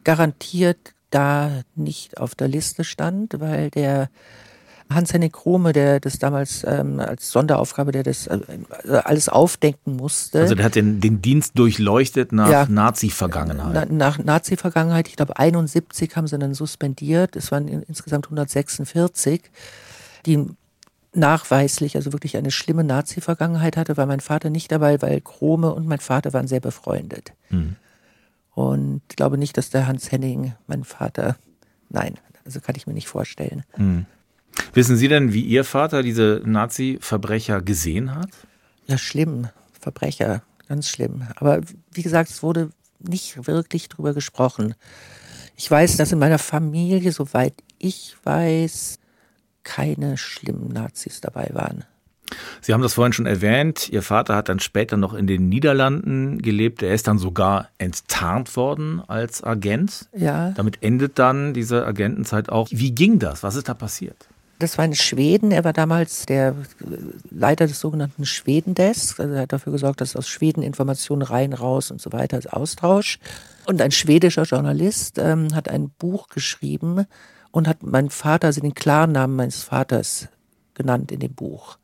garantiert 0.02 0.94
da 1.10 1.62
nicht 1.76 2.18
auf 2.18 2.34
der 2.34 2.48
Liste 2.48 2.82
stand, 2.82 3.38
weil 3.38 3.70
der 3.70 4.08
Hans-Henning 4.94 5.32
Krome, 5.32 5.72
der 5.72 6.00
das 6.00 6.18
damals 6.18 6.64
ähm, 6.64 7.00
als 7.00 7.30
Sonderaufgabe, 7.30 7.92
der 7.92 8.02
das 8.02 8.26
äh, 8.26 8.38
alles 9.04 9.28
aufdenken 9.28 9.96
musste. 9.96 10.40
Also 10.40 10.54
der 10.54 10.64
hat 10.64 10.74
den, 10.74 11.00
den 11.00 11.22
Dienst 11.22 11.58
durchleuchtet 11.58 12.32
nach 12.32 12.50
ja, 12.50 12.66
Nazi-Vergangenheit. 12.68 13.88
Na, 13.90 13.94
nach 13.94 14.18
Nazi-Vergangenheit, 14.18 15.08
ich 15.08 15.16
glaube 15.16 15.38
71 15.38 16.16
haben 16.16 16.26
sie 16.26 16.38
dann 16.38 16.54
suspendiert, 16.54 17.36
es 17.36 17.52
waren 17.52 17.68
insgesamt 17.68 18.26
146, 18.26 19.42
die 20.26 20.46
nachweislich, 21.14 21.96
also 21.96 22.12
wirklich 22.12 22.36
eine 22.36 22.50
schlimme 22.50 22.84
Nazi-Vergangenheit 22.84 23.76
hatte, 23.76 23.96
war 23.96 24.06
mein 24.06 24.20
Vater 24.20 24.50
nicht 24.50 24.72
dabei, 24.72 25.02
weil 25.02 25.20
Krome 25.20 25.72
und 25.72 25.86
mein 25.86 26.00
Vater 26.00 26.32
waren 26.32 26.48
sehr 26.48 26.60
befreundet. 26.60 27.32
Hm. 27.48 27.76
Und 28.54 29.02
ich 29.10 29.16
glaube 29.16 29.38
nicht, 29.38 29.56
dass 29.56 29.70
der 29.70 29.86
Hans 29.86 30.10
Henning, 30.10 30.54
mein 30.66 30.84
Vater, 30.84 31.36
nein, 31.88 32.14
also 32.44 32.60
kann 32.60 32.76
ich 32.76 32.86
mir 32.86 32.94
nicht 32.94 33.08
vorstellen. 33.08 33.64
Hm. 33.72 34.06
Wissen 34.74 34.96
Sie 34.96 35.08
denn, 35.08 35.32
wie 35.32 35.42
Ihr 35.42 35.64
Vater 35.64 36.02
diese 36.02 36.42
Nazi-Verbrecher 36.44 37.60
gesehen 37.60 38.14
hat? 38.14 38.30
Ja, 38.86 38.98
schlimm. 38.98 39.48
Verbrecher, 39.78 40.42
ganz 40.68 40.88
schlimm. 40.88 41.26
Aber 41.36 41.60
wie 41.92 42.02
gesagt, 42.02 42.30
es 42.30 42.42
wurde 42.42 42.70
nicht 42.98 43.46
wirklich 43.46 43.88
drüber 43.88 44.14
gesprochen. 44.14 44.74
Ich 45.56 45.70
weiß, 45.70 45.96
dass 45.96 46.12
in 46.12 46.18
meiner 46.18 46.38
Familie, 46.38 47.12
soweit 47.12 47.54
ich 47.78 48.16
weiß, 48.24 48.98
keine 49.64 50.16
schlimmen 50.16 50.68
Nazis 50.68 51.20
dabei 51.20 51.50
waren. 51.52 51.84
Sie 52.60 52.72
haben 52.72 52.82
das 52.82 52.94
vorhin 52.94 53.12
schon 53.12 53.26
erwähnt. 53.26 53.88
Ihr 53.90 54.02
Vater 54.02 54.36
hat 54.36 54.48
dann 54.48 54.60
später 54.60 54.96
noch 54.96 55.12
in 55.12 55.26
den 55.26 55.48
Niederlanden 55.48 56.40
gelebt. 56.40 56.82
Er 56.82 56.94
ist 56.94 57.06
dann 57.06 57.18
sogar 57.18 57.68
enttarnt 57.78 58.56
worden 58.56 59.02
als 59.06 59.44
Agent. 59.44 60.08
Ja. 60.16 60.50
Damit 60.52 60.82
endet 60.82 61.18
dann 61.18 61.52
diese 61.52 61.86
Agentenzeit 61.86 62.48
auch. 62.48 62.68
Wie 62.70 62.94
ging 62.94 63.18
das? 63.18 63.42
Was 63.42 63.56
ist 63.56 63.68
da 63.68 63.74
passiert? 63.74 64.28
Das 64.62 64.78
war 64.78 64.84
in 64.84 64.94
Schweden. 64.94 65.50
Er 65.50 65.64
war 65.64 65.72
damals 65.72 66.24
der 66.24 66.54
Leiter 67.30 67.66
des 67.66 67.80
sogenannten 67.80 68.24
Schwedendesk. 68.24 69.18
Also 69.18 69.34
er 69.34 69.42
hat 69.42 69.52
dafür 69.52 69.72
gesorgt, 69.72 70.00
dass 70.00 70.14
aus 70.14 70.28
Schweden 70.28 70.62
Informationen 70.62 71.22
rein, 71.22 71.52
raus 71.52 71.90
und 71.90 72.00
so 72.00 72.12
weiter 72.12 72.36
als 72.36 72.46
Austausch. 72.46 73.18
Und 73.66 73.82
ein 73.82 73.90
schwedischer 73.90 74.44
Journalist 74.44 75.18
ähm, 75.18 75.52
hat 75.52 75.68
ein 75.68 75.90
Buch 75.90 76.28
geschrieben 76.28 77.06
und 77.50 77.66
hat 77.66 77.82
meinen 77.82 78.10
Vater, 78.10 78.46
also 78.46 78.60
den 78.60 78.74
Klarnamen 78.74 79.34
meines 79.34 79.64
Vaters 79.64 80.28
genannt 80.74 81.10
in 81.10 81.18
dem 81.18 81.34
Buch. 81.34 81.78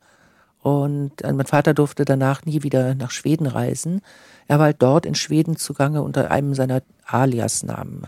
Und 0.61 1.21
äh, 1.21 1.33
mein 1.33 1.47
Vater 1.47 1.73
durfte 1.73 2.05
danach 2.05 2.45
nie 2.45 2.63
wieder 2.63 2.95
nach 2.95 3.11
Schweden 3.11 3.45
reisen. 3.45 3.99
Er 4.47 4.57
war 4.57 4.67
halt 4.67 4.81
dort 4.81 5.05
in 5.05 5.15
Schweden 5.15 5.57
zugange 5.57 6.01
unter 6.01 6.31
einem 6.31 6.53
seiner 6.53 6.81
Aliasnamen. 7.05 8.07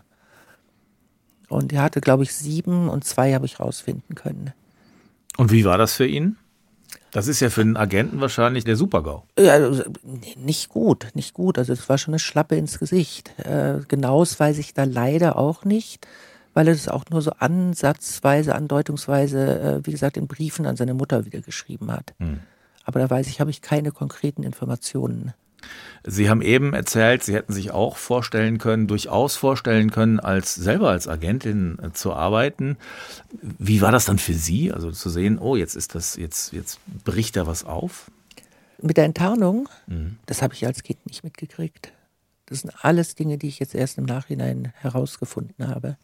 Und 1.49 1.73
er 1.73 1.81
hatte, 1.81 1.99
glaube 1.99 2.23
ich, 2.23 2.33
sieben 2.33 2.87
und 2.87 3.03
zwei 3.03 3.33
habe 3.33 3.45
ich 3.45 3.59
rausfinden 3.59 4.15
können. 4.15 4.53
Und 5.41 5.51
wie 5.51 5.65
war 5.65 5.79
das 5.79 5.95
für 5.95 6.05
ihn? 6.05 6.37
Das 7.09 7.27
ist 7.27 7.39
ja 7.39 7.49
für 7.49 7.61
einen 7.61 7.75
Agenten 7.75 8.21
wahrscheinlich 8.21 8.63
der 8.63 8.75
Supergau. 8.75 9.25
Ja, 9.39 9.53
also, 9.53 9.83
nicht 10.37 10.69
gut, 10.69 11.07
nicht 11.15 11.33
gut. 11.33 11.57
Also 11.57 11.73
es 11.73 11.89
war 11.89 11.97
schon 11.97 12.13
eine 12.13 12.19
Schlappe 12.19 12.57
ins 12.57 12.77
Gesicht. 12.77 13.33
Äh, 13.39 13.79
genaues 13.87 14.39
weiß 14.39 14.59
ich 14.59 14.75
da 14.75 14.83
leider 14.83 15.37
auch 15.37 15.65
nicht, 15.65 16.07
weil 16.53 16.67
er 16.67 16.75
es 16.75 16.87
auch 16.87 17.05
nur 17.09 17.23
so 17.23 17.31
ansatzweise, 17.39 18.53
andeutungsweise, 18.53 19.59
äh, 19.81 19.87
wie 19.87 19.89
gesagt, 19.89 20.15
in 20.15 20.27
Briefen 20.27 20.67
an 20.67 20.75
seine 20.75 20.93
Mutter 20.93 21.25
wieder 21.25 21.41
geschrieben 21.41 21.91
hat. 21.91 22.13
Hm. 22.19 22.41
Aber 22.83 22.99
da 22.99 23.09
weiß 23.09 23.25
ich, 23.25 23.41
habe 23.41 23.49
ich 23.49 23.63
keine 23.63 23.91
konkreten 23.91 24.43
Informationen. 24.43 25.33
Sie 26.03 26.29
haben 26.29 26.41
eben 26.41 26.73
erzählt, 26.73 27.23
Sie 27.23 27.33
hätten 27.33 27.53
sich 27.53 27.71
auch 27.71 27.97
vorstellen 27.97 28.57
können, 28.57 28.87
durchaus 28.87 29.35
vorstellen 29.35 29.91
können, 29.91 30.19
als 30.19 30.55
selber 30.55 30.89
als 30.89 31.07
Agentin 31.07 31.77
äh, 31.81 31.91
zu 31.91 32.13
arbeiten. 32.13 32.77
Wie 33.31 33.81
war 33.81 33.91
das 33.91 34.05
dann 34.05 34.17
für 34.17 34.33
Sie? 34.33 34.71
Also 34.71 34.91
zu 34.91 35.09
sehen, 35.09 35.37
oh, 35.37 35.55
jetzt 35.55 35.75
ist 35.75 35.93
das, 35.93 36.15
jetzt, 36.15 36.53
jetzt 36.53 36.79
bricht 37.03 37.35
da 37.35 37.45
was 37.45 37.63
auf? 37.63 38.09
Mit 38.81 38.97
der 38.97 39.05
Enttarnung, 39.05 39.69
mhm. 39.85 40.17
das 40.25 40.41
habe 40.41 40.55
ich 40.55 40.65
als 40.65 40.81
Kind 40.81 41.05
nicht 41.05 41.23
mitgekriegt. 41.23 41.91
Das 42.47 42.61
sind 42.61 42.73
alles 42.83 43.15
Dinge, 43.15 43.37
die 43.37 43.47
ich 43.47 43.59
jetzt 43.59 43.75
erst 43.75 43.97
im 43.97 44.05
Nachhinein 44.05 44.73
herausgefunden 44.75 45.67
habe. 45.67 45.97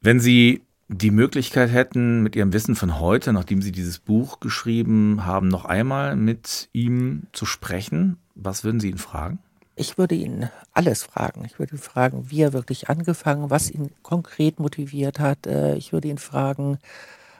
Wenn 0.00 0.20
Sie 0.20 0.62
die 0.88 1.10
Möglichkeit 1.10 1.70
hätten, 1.70 2.22
mit 2.22 2.34
Ihrem 2.34 2.52
Wissen 2.52 2.74
von 2.74 2.98
heute, 2.98 3.32
nachdem 3.32 3.60
Sie 3.60 3.72
dieses 3.72 3.98
Buch 3.98 4.40
geschrieben 4.40 5.26
haben, 5.26 5.48
noch 5.48 5.66
einmal 5.66 6.16
mit 6.16 6.70
ihm 6.72 7.24
zu 7.32 7.44
sprechen, 7.44 8.16
was 8.34 8.64
würden 8.64 8.80
Sie 8.80 8.88
ihn 8.88 8.98
fragen? 8.98 9.38
Ich 9.76 9.98
würde 9.98 10.14
ihn 10.14 10.48
alles 10.72 11.04
fragen. 11.04 11.44
Ich 11.44 11.58
würde 11.58 11.76
ihn 11.76 11.80
fragen, 11.80 12.30
wie 12.30 12.40
er 12.40 12.52
wirklich 12.52 12.88
angefangen, 12.88 13.50
was 13.50 13.70
ihn 13.70 13.90
konkret 14.02 14.58
motiviert 14.58 15.20
hat. 15.20 15.46
Äh, 15.46 15.76
ich 15.76 15.92
würde 15.92 16.08
ihn 16.08 16.18
fragen, 16.18 16.78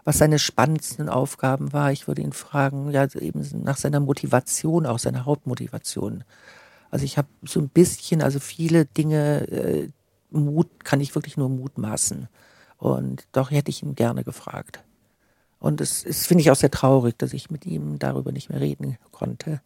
was 0.04 0.18
seine 0.18 0.38
spannendsten 0.38 1.08
Aufgaben 1.08 1.72
war. 1.72 1.90
Ich 1.90 2.06
würde 2.06 2.22
ihn 2.22 2.32
fragen, 2.32 2.90
ja, 2.92 3.06
eben 3.14 3.44
nach 3.64 3.76
seiner 3.76 4.00
Motivation, 4.00 4.87
auch 4.87 4.98
seiner 4.98 5.24
Hauptmotivation. 5.24 6.22
Also 6.90 7.04
ich 7.04 7.18
habe 7.18 7.28
so 7.44 7.61
ein 7.61 7.68
bisschen, 7.68 8.22
also 8.22 8.40
viele 8.40 8.84
Dinge, 8.84 9.48
äh, 9.48 9.88
Mut 10.30 10.84
kann 10.84 11.00
ich 11.00 11.14
wirklich 11.14 11.37
nur 11.37 11.48
mutmaßen. 11.48 12.28
Und 12.79 13.27
doch 13.33 13.51
hätte 13.51 13.71
ich 13.71 13.83
ihn 13.83 13.95
gerne 13.95 14.25
gefragt. 14.25 14.83
Und 15.59 15.81
es, 15.81 16.05
es 16.05 16.27
finde 16.27 16.43
ich 16.43 16.51
auch 16.51 16.57
sehr 16.57 16.71
traurig, 16.71 17.19
dass 17.19 17.33
ich 17.33 17.51
mit 17.51 17.67
ihm 17.67 17.99
darüber 17.99 18.33
nicht 18.33 18.49
mehr 18.49 18.61
reden 18.61 18.97
konnte. 19.11 19.61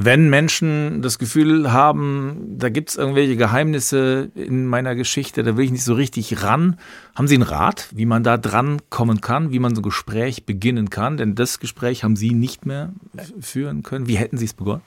Wenn 0.00 0.30
Menschen 0.30 1.02
das 1.02 1.18
Gefühl 1.18 1.72
haben, 1.72 2.54
da 2.56 2.68
gibt 2.68 2.90
es 2.90 2.96
irgendwelche 2.96 3.36
Geheimnisse 3.36 4.30
in 4.36 4.64
meiner 4.64 4.94
Geschichte, 4.94 5.42
da 5.42 5.56
will 5.56 5.64
ich 5.64 5.72
nicht 5.72 5.82
so 5.82 5.94
richtig 5.94 6.44
ran, 6.44 6.78
haben 7.16 7.26
Sie 7.26 7.34
einen 7.34 7.42
Rat, 7.42 7.88
wie 7.92 8.06
man 8.06 8.22
da 8.22 8.36
dran 8.36 8.80
kommen 8.90 9.20
kann, 9.20 9.50
wie 9.50 9.58
man 9.58 9.74
so 9.74 9.80
ein 9.80 9.82
Gespräch 9.82 10.46
beginnen 10.46 10.88
kann? 10.88 11.16
Denn 11.16 11.34
das 11.34 11.58
Gespräch 11.58 12.04
haben 12.04 12.14
Sie 12.14 12.30
nicht 12.30 12.64
mehr 12.64 12.92
führen 13.40 13.82
können. 13.82 14.06
Wie 14.06 14.16
hätten 14.16 14.38
Sie 14.38 14.44
es 14.44 14.54
begonnen? 14.54 14.82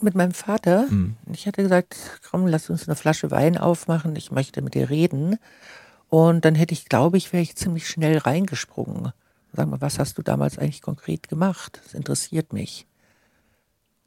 Mit 0.00 0.16
meinem 0.16 0.32
Vater. 0.32 0.88
Hm. 0.88 1.14
Ich 1.32 1.46
hatte 1.46 1.62
gesagt, 1.62 1.96
komm, 2.28 2.48
lass 2.48 2.68
uns 2.70 2.88
eine 2.88 2.96
Flasche 2.96 3.30
Wein 3.30 3.56
aufmachen, 3.56 4.16
ich 4.16 4.32
möchte 4.32 4.62
mit 4.62 4.74
dir 4.74 4.90
reden. 4.90 5.38
Und 6.08 6.44
dann 6.44 6.54
hätte 6.54 6.74
ich, 6.74 6.86
glaube 6.86 7.16
ich, 7.16 7.32
wäre 7.32 7.42
ich 7.42 7.56
ziemlich 7.56 7.88
schnell 7.88 8.18
reingesprungen. 8.18 9.12
Sag 9.52 9.68
mal, 9.68 9.80
was 9.80 9.98
hast 9.98 10.18
du 10.18 10.22
damals 10.22 10.58
eigentlich 10.58 10.82
konkret 10.82 11.28
gemacht? 11.28 11.80
Das 11.84 11.94
interessiert 11.94 12.52
mich. 12.52 12.86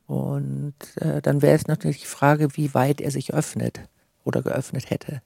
Und 0.08 0.76
äh, 0.96 1.22
dann 1.22 1.42
wäre 1.42 1.56
es 1.56 1.68
natürlich 1.68 2.02
die 2.02 2.08
Frage, 2.08 2.56
wie 2.56 2.74
weit 2.74 3.02
er 3.02 3.12
sich 3.12 3.34
öffnet 3.34 3.82
oder 4.24 4.42
geöffnet 4.42 4.90
hätte. 4.90 5.22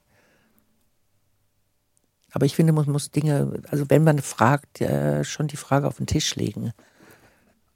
Aber 2.32 2.46
ich 2.46 2.56
finde, 2.56 2.72
man 2.72 2.90
muss 2.90 3.10
Dinge, 3.10 3.62
also 3.68 3.88
wenn 3.90 4.04
man 4.04 4.20
fragt, 4.20 4.80
äh, 4.80 5.22
schon 5.22 5.48
die 5.48 5.56
Frage 5.56 5.86
auf 5.86 5.98
den 5.98 6.06
Tisch 6.06 6.34
legen. 6.34 6.72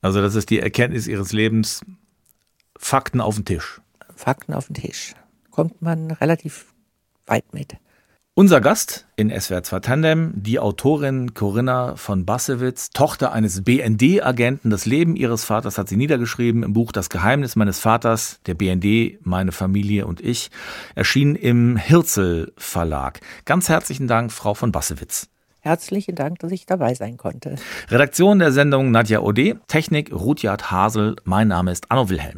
Also 0.00 0.20
das 0.20 0.34
ist 0.34 0.50
die 0.50 0.60
Erkenntnis 0.60 1.06
Ihres 1.06 1.32
Lebens, 1.32 1.82
Fakten 2.76 3.20
auf 3.20 3.36
den 3.36 3.44
Tisch. 3.44 3.80
Fakten 4.14 4.54
auf 4.54 4.66
den 4.66 4.74
Tisch. 4.74 5.14
Kommt 5.50 5.82
man 5.82 6.10
relativ 6.10 6.72
weit 7.26 7.52
mit. 7.52 7.76
Unser 8.38 8.60
Gast 8.60 9.06
in 9.16 9.30
SWR 9.30 9.62
2 9.62 9.80
Tandem, 9.80 10.32
die 10.36 10.58
Autorin 10.58 11.32
Corinna 11.32 11.96
von 11.96 12.26
Bassewitz, 12.26 12.90
Tochter 12.90 13.32
eines 13.32 13.64
BND-Agenten. 13.64 14.68
Das 14.68 14.84
Leben 14.84 15.16
ihres 15.16 15.42
Vaters 15.46 15.78
hat 15.78 15.88
sie 15.88 15.96
niedergeschrieben 15.96 16.62
im 16.62 16.74
Buch 16.74 16.92
Das 16.92 17.08
Geheimnis 17.08 17.56
meines 17.56 17.78
Vaters, 17.78 18.40
der 18.44 18.52
BND, 18.52 19.24
meine 19.24 19.52
Familie 19.52 20.06
und 20.06 20.20
ich, 20.20 20.50
erschienen 20.94 21.34
im 21.34 21.78
Hirzel 21.78 22.52
Verlag. 22.58 23.20
Ganz 23.46 23.70
herzlichen 23.70 24.06
Dank, 24.06 24.30
Frau 24.30 24.52
von 24.52 24.70
Bassewitz. 24.70 25.30
Herzlichen 25.60 26.14
Dank, 26.14 26.38
dass 26.40 26.52
ich 26.52 26.66
dabei 26.66 26.92
sein 26.92 27.16
konnte. 27.16 27.56
Redaktion 27.88 28.38
der 28.38 28.52
Sendung 28.52 28.90
Nadja 28.90 29.20
Ode, 29.20 29.60
Technik 29.66 30.12
Rudyard 30.12 30.70
Hasel, 30.70 31.16
mein 31.24 31.48
Name 31.48 31.72
ist 31.72 31.90
Anno 31.90 32.10
Wilhelm. 32.10 32.34